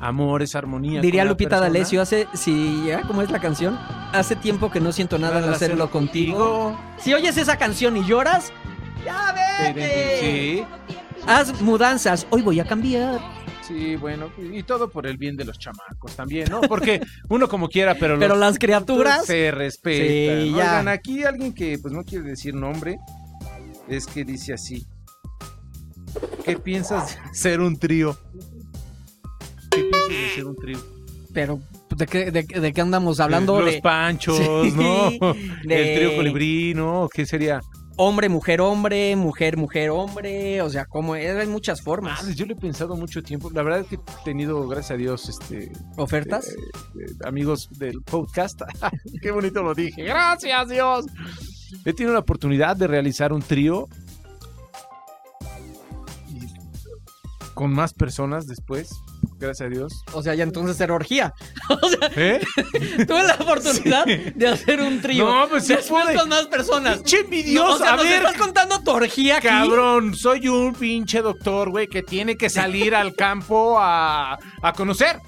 [0.00, 1.00] amor, esa armonía.
[1.00, 3.02] Diría Lupita persona, D'Alessio, hace, si, ¿ya?
[3.02, 3.78] ¿cómo es la canción?
[4.12, 6.78] Hace tiempo que no siento nada al hacerlo contigo.
[6.98, 8.52] Si oyes esa canción y lloras,
[9.04, 10.64] ya te vete.
[10.64, 10.66] identi-
[11.26, 13.20] Haz mudanzas, hoy voy a cambiar.
[13.66, 16.60] Sí, bueno, y todo por el bien de los chamacos también, ¿no?
[16.62, 19.24] Porque uno como quiera, pero, Pero los las criaturas.
[19.26, 20.42] se respetan.
[20.44, 20.52] Sí.
[20.54, 22.98] Oigan, aquí alguien que pues no quiere decir nombre
[23.88, 24.86] es que dice así.
[26.44, 28.16] ¿Qué piensas de ser un trío?
[29.70, 30.78] ¿Qué piensas de ser un trío?
[31.32, 31.60] Pero,
[31.96, 33.60] ¿de qué, de, de qué andamos hablando?
[33.60, 35.10] Los de panchos, Sí, ¿no?
[35.64, 37.08] de- El trío colibrí, ¿no?
[37.12, 37.60] ¿Qué sería?
[38.02, 40.62] Hombre, mujer, hombre, mujer, mujer, hombre.
[40.62, 42.34] O sea, como es, hay muchas formas.
[42.34, 43.50] Yo lo he pensado mucho tiempo.
[43.50, 46.48] La verdad es que he tenido, gracias a Dios, este, ¿Ofertas?
[46.48, 46.56] eh,
[46.98, 48.62] eh, amigos del podcast.
[49.22, 50.02] Qué bonito lo dije.
[50.02, 51.04] Gracias, Dios.
[51.84, 53.86] He tenido la oportunidad de realizar un trío
[57.54, 58.90] con más personas después,
[59.38, 59.92] gracias a Dios.
[60.12, 61.32] O sea, ya entonces era orgía.
[61.68, 62.40] O sea, ¿Eh?
[63.06, 65.24] tuve la oportunidad de hacer un trío.
[65.24, 66.14] No, pues sí pude.
[66.14, 66.98] con más personas.
[66.98, 69.46] ¡Pinche No, o sea, a nos ver, estás contando tu orgía aquí.
[69.46, 75.20] cabrón, soy un pinche doctor, güey, que tiene que salir al campo a, a conocer.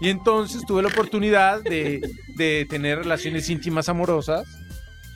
[0.00, 2.00] Y entonces tuve la oportunidad de,
[2.36, 4.46] de tener relaciones íntimas amorosas.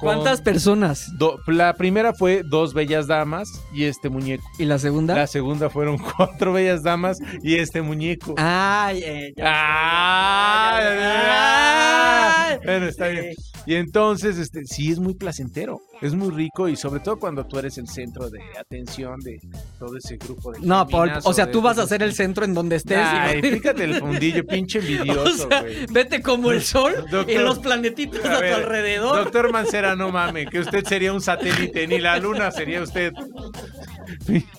[0.01, 1.07] ¿Cuántas personas?
[1.19, 4.45] do- la primera fue dos bellas damas y este muñeco.
[4.59, 5.15] ¿Y la segunda?
[5.15, 8.35] La segunda fueron cuatro bellas damas y este muñeco.
[8.39, 9.45] Ay, eh, ya.
[9.47, 12.10] Ah, ya, ya.
[12.65, 13.35] Bueno, está bien.
[13.67, 17.59] Y entonces, este, sí es muy placentero, es muy rico y sobre todo cuando tú
[17.59, 19.39] eres el centro de atención de
[19.79, 22.45] todo ese grupo de No, Paul, o sea, de tú vas a ser el centro
[22.45, 22.99] en donde estés.
[23.01, 25.87] Ay, y- fíjate el fundillo, pinche o envidioso, sea, güey.
[25.93, 29.25] vete como el sol y Doctor, los planetitos A a, ver, tu alrededor.
[29.25, 33.13] Doctor Mancera, no mame, que usted sería un satélite, ni la luna sería usted.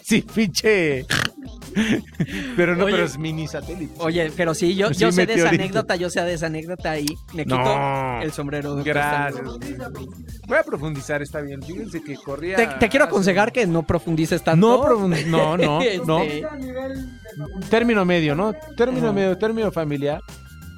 [0.04, 1.06] Sí, pinche.
[2.56, 2.94] pero no, Oye.
[2.94, 3.94] pero es mini satélite.
[4.00, 7.00] Oye, pero sí, yo, Sí, yo sé de esa anécdota, yo sé de esa anécdota
[7.00, 8.22] y me quito No.
[8.22, 8.76] el sombrero.
[8.84, 9.42] Gracias.
[10.48, 11.62] Voy a profundizar, está bien.
[11.62, 12.56] Fíjense que corría.
[12.56, 14.86] Te, te quiero aconsejar que no profundices tanto.
[14.86, 15.58] No, no, no,
[16.06, 16.22] no.
[16.22, 16.46] Este,
[17.70, 18.54] Término medio, ¿no?
[18.76, 20.22] Término medio, término familiar.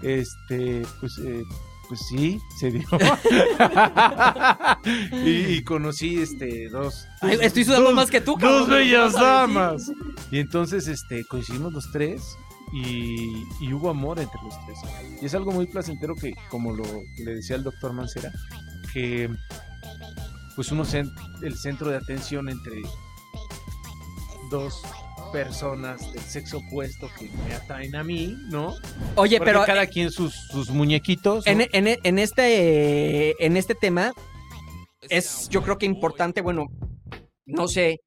[0.02, 1.42] Este, pues, eh,
[1.88, 2.88] pues sí, se dio.
[5.26, 7.08] y, y conocí, este, dos.
[7.22, 9.56] Ay, estoy sudando dos- más que tú, Dos cabrón, bellas ¿no sabes?
[9.56, 9.92] damas.
[10.32, 12.38] Y entonces, este, coincidimos los tres.
[12.76, 14.80] Y, y hubo amor entre los tres.
[15.22, 16.84] Y es algo muy placentero que, como lo
[17.18, 18.32] le decía el doctor Mancera,
[18.92, 19.30] que
[20.56, 22.82] pues uno es el centro de atención entre
[24.50, 24.82] dos
[25.34, 28.76] personas del sexo opuesto que me atraen a mí, ¿no?
[29.16, 31.46] Oye, Porque pero cada quien sus, sus muñequitos.
[31.48, 34.14] en, en- en este, en este tema
[35.10, 36.68] es yo creo que importante, bueno,
[37.46, 38.00] no sé,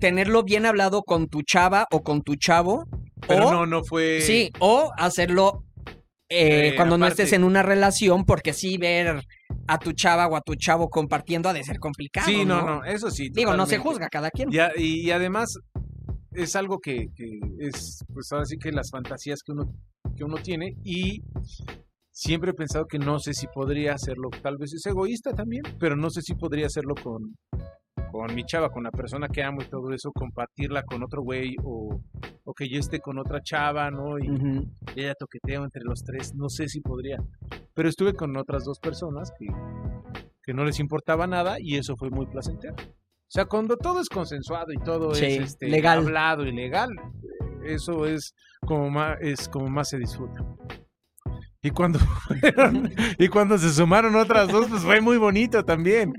[0.00, 2.86] tenerlo bien hablado con tu chava o con tu chavo.
[3.28, 4.20] Pero o, no, no fue.
[4.20, 5.62] Sí, o hacerlo
[6.28, 9.22] eh, Eh, cuando no estés en una relación, porque sí ver
[9.68, 12.26] a tu chava o a tu chavo compartiendo ha de ser complicado.
[12.26, 13.28] Sí, no, no, no, eso sí.
[13.30, 14.48] Digo, no se juzga cada quien.
[14.76, 15.58] Y, y además
[16.36, 19.72] es algo que, que es, pues ahora sí que las fantasías que uno,
[20.16, 21.22] que uno tiene y
[22.10, 25.96] siempre he pensado que no sé si podría hacerlo, tal vez es egoísta también, pero
[25.96, 27.36] no sé si podría hacerlo con,
[28.10, 31.56] con mi chava, con la persona que amo y todo eso, compartirla con otro güey
[31.64, 32.00] o,
[32.44, 34.18] o que yo esté con otra chava, ¿no?
[34.18, 34.66] Y Ujú.
[34.94, 37.18] ella toqueteo entre los tres, no sé si podría.
[37.74, 39.46] Pero estuve con otras dos personas que,
[40.42, 42.76] que no les importaba nada y eso fue muy placentero.
[43.28, 45.98] O sea, cuando todo es consensuado y todo Sí, es este, legal.
[45.98, 46.88] hablado y legal,
[47.64, 48.34] eso es
[48.64, 50.40] como más, es como más se disfruta.
[51.62, 51.98] Y cuando,
[52.40, 56.12] fueron- y cuando se sumaron otras dos, pues fue muy bonito también.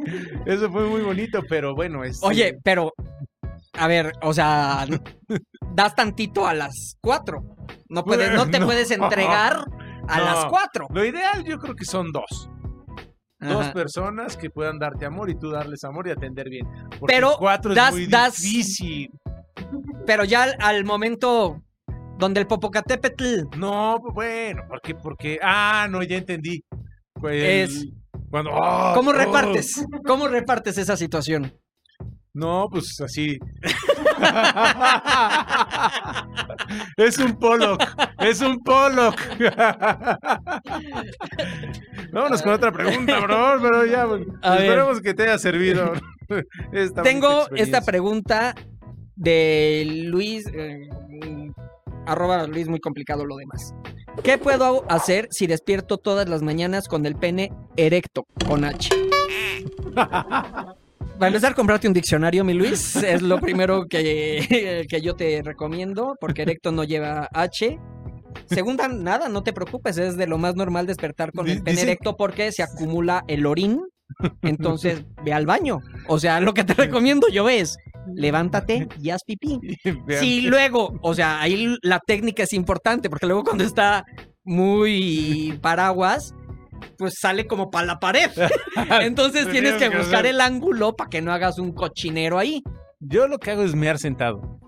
[0.46, 2.20] Eso fue muy bonito, pero bueno, es...
[2.22, 2.92] Oye, pero,
[3.74, 4.86] a ver, o sea,
[5.74, 7.40] das tantito a las cuatro.
[7.88, 8.66] No, puedes, no te No.
[8.66, 9.64] puedes entregar
[10.10, 10.26] a No.
[10.26, 10.88] las cuatro.
[10.94, 12.50] Lo ideal yo creo que son dos.
[13.40, 16.66] Dos personas que puedan darte amor y tú darles amor y atender bien.
[17.00, 19.12] Porque Pero cuatro das- es muy das- difícil.
[20.06, 21.62] Pero ya al, al momento
[22.18, 26.64] donde el Popocatépetl No, bueno, porque, porque, ah, no, ya entendí.
[27.14, 27.88] Pues, Es-
[28.30, 29.14] cuando, ah, ¿Cómo oh.
[29.14, 29.86] repartes?
[30.06, 31.54] ¿Cómo repartes esa situación?
[32.34, 33.38] No, pues así.
[36.98, 37.84] Es un Pollock,
[38.20, 39.20] es un Pollock.
[42.12, 44.62] Vámonos con otra pregunta, bro, pero ya, bueno, A ver.
[44.62, 45.94] esperemos que te haya servido.
[46.72, 48.56] esta Tengo esta pregunta
[49.16, 51.52] de Luis, eh, mm,
[52.06, 53.74] arroba Luis, muy complicado lo demás.
[54.24, 58.90] ¿Qué puedo hacer si despierto todas las mañanas con el pene erecto, con H?
[61.18, 66.16] Para empezar, comprarte un diccionario, mi Luis, es lo primero que, que yo te recomiendo,
[66.20, 67.80] porque erecto no lleva H.
[68.46, 72.16] Segunda, nada, no te preocupes, es de lo más normal despertar con el pene erecto
[72.18, 73.82] porque se acumula el orín.
[74.42, 75.80] Entonces, ve al baño.
[76.08, 77.78] O sea, lo que te recomiendo yo es,
[78.14, 79.60] levántate y haz pipí.
[80.08, 84.06] Que- luego, o sea, ahí la técnica es importante, porque luego cuando está
[84.44, 86.34] muy paraguas,
[86.98, 88.30] pues sale como para la pared.
[89.02, 92.64] Entonces tienes que buscar el ángulo para que no hagas un cochinero ahí.
[93.00, 94.60] Yo lo que hago es mear sentado.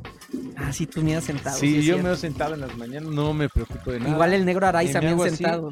[0.56, 1.58] Ah, sí, tú miras sentado.
[1.58, 2.04] sí, yo cierto.
[2.04, 4.12] meo sentado en las mañanas, no me preocupo de nada.
[4.12, 5.38] Igual el negro Araiza me así.
[5.38, 5.70] sentado.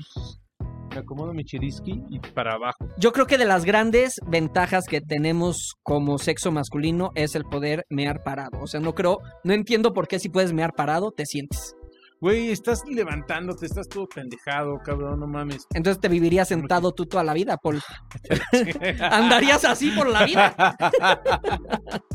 [0.91, 2.88] Me acomodo mi chiriski y para abajo.
[2.97, 7.86] Yo creo que de las grandes ventajas que tenemos como sexo masculino es el poder
[7.89, 8.60] mear parado.
[8.62, 11.76] O sea, no creo, no entiendo por qué si puedes mear parado te sientes.
[12.19, 15.67] Güey, estás levantándote, estás todo pendejado, cabrón, no mames.
[15.73, 17.80] Entonces te vivirías sentado tú toda la vida, Paul.
[19.12, 20.75] Andarías así por la vida.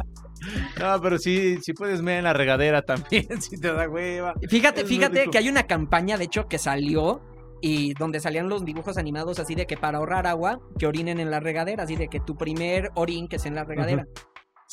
[0.81, 4.35] No, pero sí, sí puedes mear en la regadera también, si te da hueva.
[4.49, 7.23] Fíjate, Es fíjate que hay una campaña, de hecho, que salió
[7.61, 11.31] y donde salían los dibujos animados así de que para ahorrar agua, que orinen en
[11.31, 14.05] la regadera, así de que tu primer orín que es en la regadera.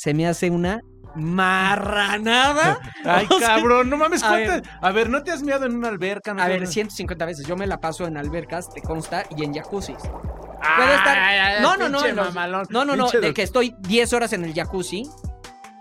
[0.02, 0.80] Se me hace una
[1.14, 2.78] marranada.
[3.04, 4.62] Ay, O sea, cabrón, no mames, a ¿cuántas?
[4.80, 6.32] A ver, ¿no te has meado en una alberca?
[6.32, 7.46] ¿No A ver, has- 150 veces.
[7.46, 9.98] Yo me la paso en albercas, te consta, y en jacuzzis.
[10.62, 13.42] Ay, puede estar- ay, ay, No, no, no, mamalón, No, no, no, pinche de que
[13.42, 15.02] estoy 10 horas en el jacuzzi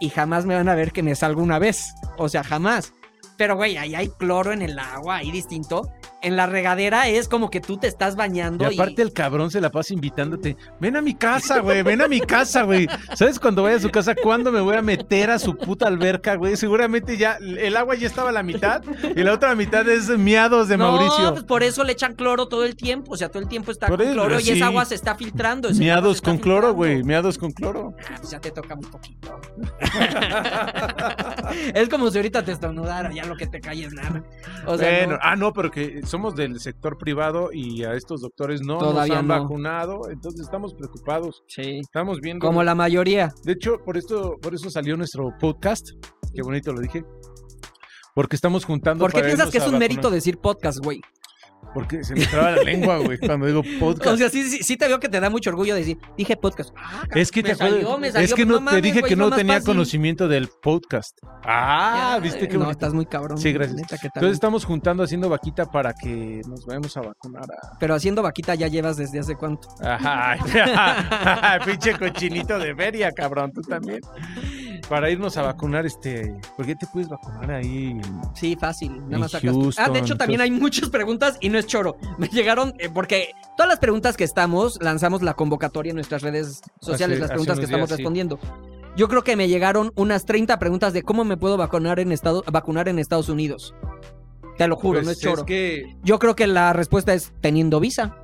[0.01, 1.93] y jamás me van a ver que me salgo una vez.
[2.17, 2.91] O sea, jamás.
[3.39, 5.89] Pero, güey, ahí hay cloro en el agua, ahí distinto.
[6.21, 9.61] en la regadera es como que tú te estás bañando y, aparte el cabrón se
[9.61, 10.57] la pasa invitándote.
[10.81, 12.89] Ven a mi casa, güey, ven a mi casa, güey.
[13.15, 16.35] ¿Sabes cuando vaya a su casa cuándo me voy a meter a su puta alberca,
[16.35, 16.57] güey?
[16.57, 18.83] Seguramente ya el agua ya estaba a la mitad
[19.15, 21.31] y la otra mitad es miados de no, Mauricio.
[21.31, 23.87] pues por eso le echan cloro todo el tiempo, o sea, todo el tiempo está
[23.87, 25.69] Por con cloro y esa agua se está filtrando.
[25.69, 27.93] Miados está con cloro, güey, miados con cloro.
[28.11, 29.39] Ah, pues ya te toca un poquito.
[31.73, 34.23] es como si ahorita te estornudara, ya lo que te cae es nada.
[34.65, 35.19] O sea, bueno, no.
[35.21, 39.19] ah, no, pero que somos del sector privado y a estos doctores no Todavía nos
[39.21, 39.41] han no.
[39.41, 41.43] vacunado, entonces estamos preocupados.
[41.47, 41.80] Sí.
[41.80, 42.45] Estamos viendo.
[42.45, 43.30] Como la mayoría.
[43.43, 45.88] De hecho, por esto, por eso salió nuestro podcast.
[46.34, 47.03] Qué bonito lo dije.
[48.15, 49.03] Porque estamos juntando.
[49.03, 49.89] ¿Por qué piensas que es un vacunar.
[49.89, 51.01] mérito decir podcast, güey?
[51.74, 54.13] Porque se me traba la lengua, güey, cuando digo podcast.
[54.13, 56.72] O sea, sí, sí, sí te veo que te da mucho orgullo decir, dije podcast.
[56.76, 59.15] Ah, es que me te salió, me salió, es que pues no, te dije que
[59.15, 59.67] no tenía fácil.
[59.67, 61.17] conocimiento del podcast.
[61.43, 63.38] Ah, Ya, viste qué No, estás muy cabrón.
[63.38, 63.76] Sí, gracias.
[63.78, 64.07] neta que.
[64.07, 67.78] Entonces estamos juntando haciendo vaquita para que nos vayamos a vacunar a.
[67.80, 69.67] Pero haciendo vaquita ya llevas desde hace cuánto.
[69.82, 70.38] Ajá.
[71.65, 73.99] Pinche cochinito de feria, cabrón, tú también.
[74.88, 76.34] Para irnos a vacunar, este.
[76.55, 77.99] ¿Por qué te puedes vacunar ahí?
[78.36, 79.01] Sí, fácil.
[79.07, 79.51] Nada más sacas.
[79.53, 81.97] Houston, ah, de hecho, también hay muchas preguntas y no es choro.
[82.17, 86.61] Me llegaron, eh, porque todas las preguntas que estamos, lanzamos la convocatoria en nuestras redes
[86.80, 87.95] sociales, Hace- las preguntas que estamos sí.
[87.95, 88.39] respondiendo.
[88.95, 92.43] Yo creo que me llegaron unas 30 preguntas de cómo me puedo vacunar en, estado,
[92.51, 93.73] vacunar en Estados Unidos.
[94.57, 95.45] Te lo juro, Pues no es choro.
[95.45, 95.95] que.
[96.03, 98.17] Yo creo que la respuesta es teniendo visa.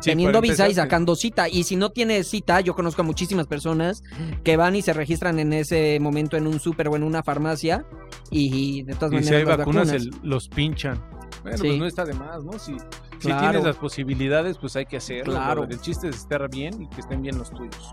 [0.00, 1.48] Sí, teniendo visa y sacando cita.
[1.48, 4.02] Y si no tienes cita, yo conozco a muchísimas personas
[4.44, 7.84] que van y se registran en ese momento en un súper o en una farmacia
[8.30, 10.06] y, de todas Y maneras si hay las vacunas, vacunas.
[10.06, 11.02] el- los pinchan.
[11.42, 11.66] Bueno, Sí.
[11.68, 12.58] pues no está de más, ¿no?
[12.58, 12.76] Si,
[13.20, 15.34] tienes las posibilidades, pues hay que hacerlo.
[15.34, 15.64] Claro.
[15.64, 17.90] El chiste es estar bien y que estén bien los tuyos.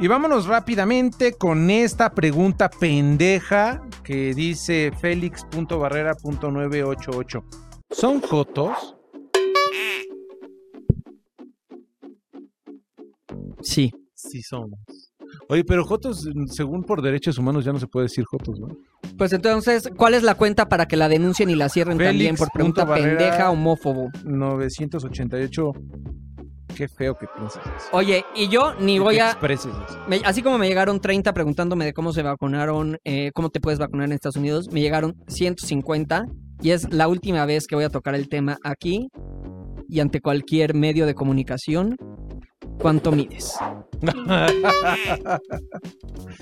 [0.00, 7.42] Y vámonos rápidamente con esta pregunta pendeja que dice Félix.barrera.988.
[7.90, 8.94] ¿Son jotos?
[13.62, 13.92] Sí.
[14.14, 14.78] Sí somos.
[15.48, 18.68] Oye, pero jotos, según por derechos humanos, ya no se puede decir jotos, ¿no?
[19.16, 22.36] Pues entonces, ¿cuál es la cuenta para que la denuncien y la cierren Félix también
[22.36, 23.18] por pregunta Barrera.
[23.18, 24.08] pendeja homófobo?
[24.24, 25.72] 988.
[26.76, 27.88] Qué feo que piensas eso.
[27.92, 29.30] Oye, y yo ni Que voy te a...
[29.30, 29.98] expreses eso.
[30.08, 33.78] me- así como me llegaron 30 preguntándome de cómo se vacunaron, eh, cómo te puedes
[33.80, 36.24] vacunar en Estados Unidos, me llegaron 150
[36.62, 39.08] y es la última vez que voy a tocar el tema aquí
[39.88, 41.96] y ante cualquier medio de comunicación.
[42.78, 43.54] ¿Cuánto mides?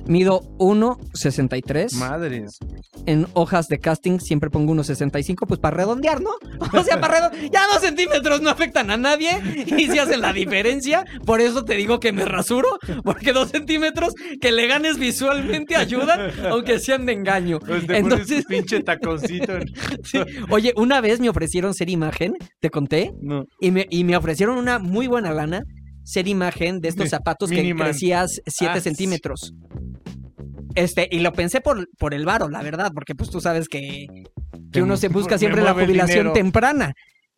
[0.07, 1.93] Mido 1.63.
[1.95, 2.59] Madres.
[3.07, 6.31] En hojas de casting siempre pongo 1.65, pues para redondear, ¿no?
[6.79, 7.51] O sea, para redondear.
[7.51, 9.31] Ya dos centímetros no afectan a nadie
[9.67, 11.05] y si hacen la diferencia.
[11.25, 12.69] Por eso te digo que me rasuro,
[13.05, 17.59] porque dos centímetros que le ganes visualmente ayudan, aunque sean de engaño.
[17.61, 19.57] Pues te Entonces, pones pinche taconcito.
[19.57, 19.69] en-
[20.05, 20.19] sí.
[20.51, 23.45] Oye, una vez me ofrecieron ser imagen, te conté, No.
[23.61, 25.63] y me, y me ofrecieron una muy buena lana
[26.07, 29.53] ser imagen de estos zapatos que crecías 7 Ah, centímetros.
[30.77, 34.07] Este, y lo pensé por, por el varo, la verdad, porque pues tú sabes que,
[34.73, 36.95] que uno se busca siempre la jubilación temprana.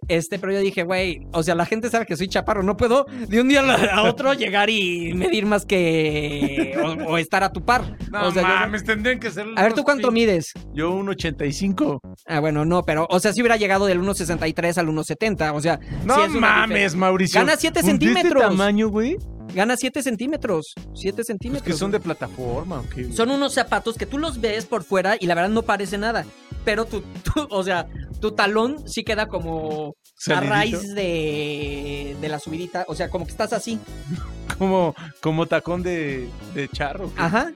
[0.07, 3.05] Este, pero yo dije, güey, o sea, la gente sabe que soy chaparro, no puedo
[3.29, 3.61] de un día
[3.93, 6.75] a otro llegar y medir más que.
[6.83, 7.97] o, o estar a tu par.
[8.11, 9.47] No o sea, yo- mames, tendrían que ser.
[9.57, 10.53] a ver, ¿tú cuánto mides?
[10.73, 12.01] Yo un 85.
[12.27, 15.79] Ah, bueno, no, pero, o sea, si hubiera llegado del 1.63 al 1.70, o sea.
[16.05, 17.41] No sí mames, Mauricio.
[17.41, 18.43] Gana siete ¿De este centímetros.
[18.43, 19.17] tamaño, güey?
[19.55, 20.75] Gana 7 centímetros.
[20.95, 21.67] 7 centímetros.
[21.67, 23.13] Que son de plataforma, ¿o qué, güey?
[23.17, 26.25] Son unos zapatos que tú los ves por fuera y la verdad no parece nada.
[26.65, 27.87] Pero tu, tu- o sea,
[28.21, 30.51] tu talón sí queda como a Salidito.
[30.55, 32.85] raíz de, de la subidita.
[32.89, 33.79] O sea, como que estás así.
[34.59, 37.15] Como, como tacón de, de charro.
[37.15, 37.21] ¿qué?
[37.23, 37.53] Ajá.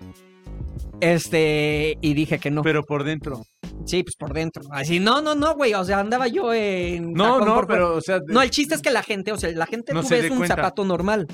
[1.00, 2.62] Este, y dije que no.
[2.62, 3.42] Pero por dentro.
[3.86, 4.62] Sí, pues por dentro.
[4.70, 5.74] Así, no, no, no, güey.
[5.74, 7.12] O sea, andaba yo en.
[7.12, 8.20] No, no, por pero, o sea.
[8.20, 10.20] de- No, el chiste es que la gente, o sea, la gente No tú se
[10.20, 10.54] ves un cuenta.
[10.54, 11.26] zapato normal.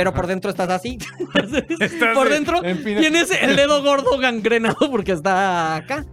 [0.00, 0.96] Pero por dentro estás así.
[1.78, 6.06] Estás por de- dentro tienes el dedo gordo gangrenado porque está acá.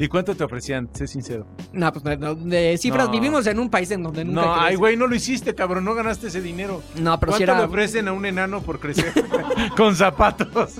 [0.00, 0.88] ¿Y cuánto te ofrecían?
[0.92, 1.46] Sé sincero.
[1.72, 3.12] No, pues no, de cifras No.
[3.12, 5.84] vivimos en un país en donde nunca No, ay, güey, no lo hiciste, cabrón.
[5.84, 6.82] No ganaste ese dinero.
[6.96, 7.60] No, pero si ¿Cuánto era.
[7.62, 9.12] le ofrecen a un enano por crecer
[9.76, 10.74] con zapatos?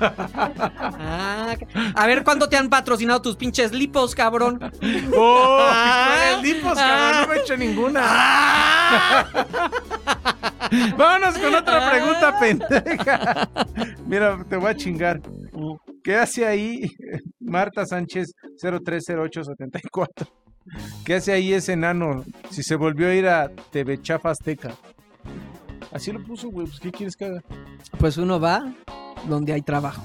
[0.00, 1.54] Ah,
[1.94, 4.58] a ver cuánto te han patrocinado tus pinches lipos, cabrón.
[5.16, 5.58] ¡Oh!
[5.60, 6.40] Ah.
[6.42, 7.20] Lipos, cabrón!
[7.22, 8.02] No me he hecho ninguna.
[10.96, 11.90] Vámonos con otra Ah.
[11.90, 13.48] pregunta pendeja.
[14.06, 15.20] Mira, te voy a chingar.
[16.04, 16.90] ¿Qué hace ahí
[17.40, 20.28] Marta Sánchez 030874?
[21.02, 24.74] ¿Qué hace ahí ese enano si se volvió a ir a TV Chafa Azteca?
[25.90, 26.66] Así lo puso, güey.
[26.66, 27.42] Pues, ¿qué quieres que haga?
[27.98, 28.74] Pues uno va
[29.26, 30.04] donde hay trabajo.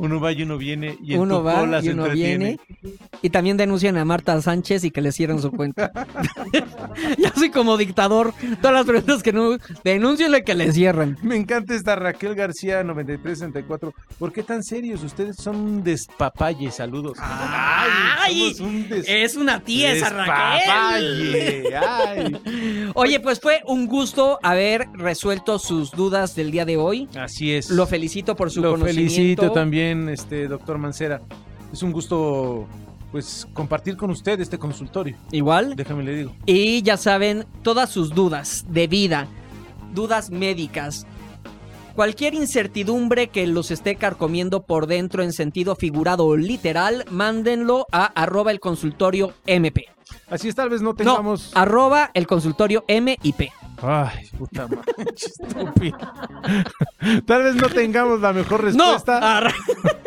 [0.00, 2.58] Uno va y uno viene y en uno va y uno entretiene.
[2.82, 2.92] viene.
[3.20, 5.92] Y también denuncian a Marta Sánchez y que le cierren su cuenta.
[7.18, 8.32] ya soy como dictador.
[8.62, 9.58] Todas las preguntas que no.
[9.84, 11.18] Denúncienle que le cierren.
[11.22, 13.92] Me encanta esta Raquel García 9364.
[14.18, 15.02] ¿Por qué tan serios?
[15.02, 16.70] Ustedes son un despapalle.
[16.70, 17.18] Saludos.
[17.20, 18.56] ¡Ay!
[18.60, 21.32] un des- Es una tía esa Raquel.
[21.32, 21.76] despapalle.
[21.76, 22.40] Ay.
[22.94, 27.08] Oye, pues fue un gusto haber resuelto sus dudas del día de hoy.
[27.14, 27.70] Así es.
[27.70, 29.14] Lo felicito por su Lo conocimiento.
[29.14, 31.20] felicito también, este doctor Mancera.
[31.72, 32.66] Es un gusto
[33.10, 35.16] pues compartir con usted este consultorio.
[35.32, 35.74] Igual.
[35.76, 36.32] Déjame le digo.
[36.46, 39.26] Y ya saben, todas sus dudas de vida,
[39.94, 41.06] dudas médicas,
[41.94, 48.04] cualquier incertidumbre que los esté carcomiendo por dentro en sentido figurado o literal, mándenlo a
[48.06, 49.86] arroba el consultorio MP.
[50.30, 51.50] Así es, tal vez no No, tengamos.
[51.54, 53.50] arroba el consultorio MIP.
[53.82, 54.82] Ay, puta madre,
[55.16, 55.98] estúpido.
[57.26, 59.50] Tal vez no tengamos la mejor No, respuesta,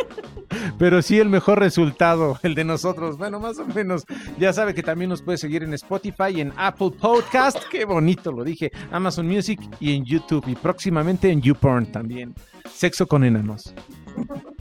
[0.78, 3.17] pero sí el mejor resultado, el de nosotros.
[3.17, 4.05] Bueno, más o menos.
[4.38, 7.57] Ya sabe que también nos puede seguir en Spotify y en Apple Podcast.
[7.71, 8.71] Qué bonito lo dije.
[8.91, 10.43] Amazon Music y en YouTube.
[10.47, 12.36] Y próximamente en YouPorn también.
[12.71, 13.74] Sexo con enanos.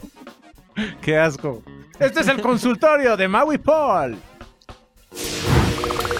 [1.01, 1.61] Qué asco.
[1.99, 4.17] Este es el consultorio de Maui Paul.
[5.85, 6.12] you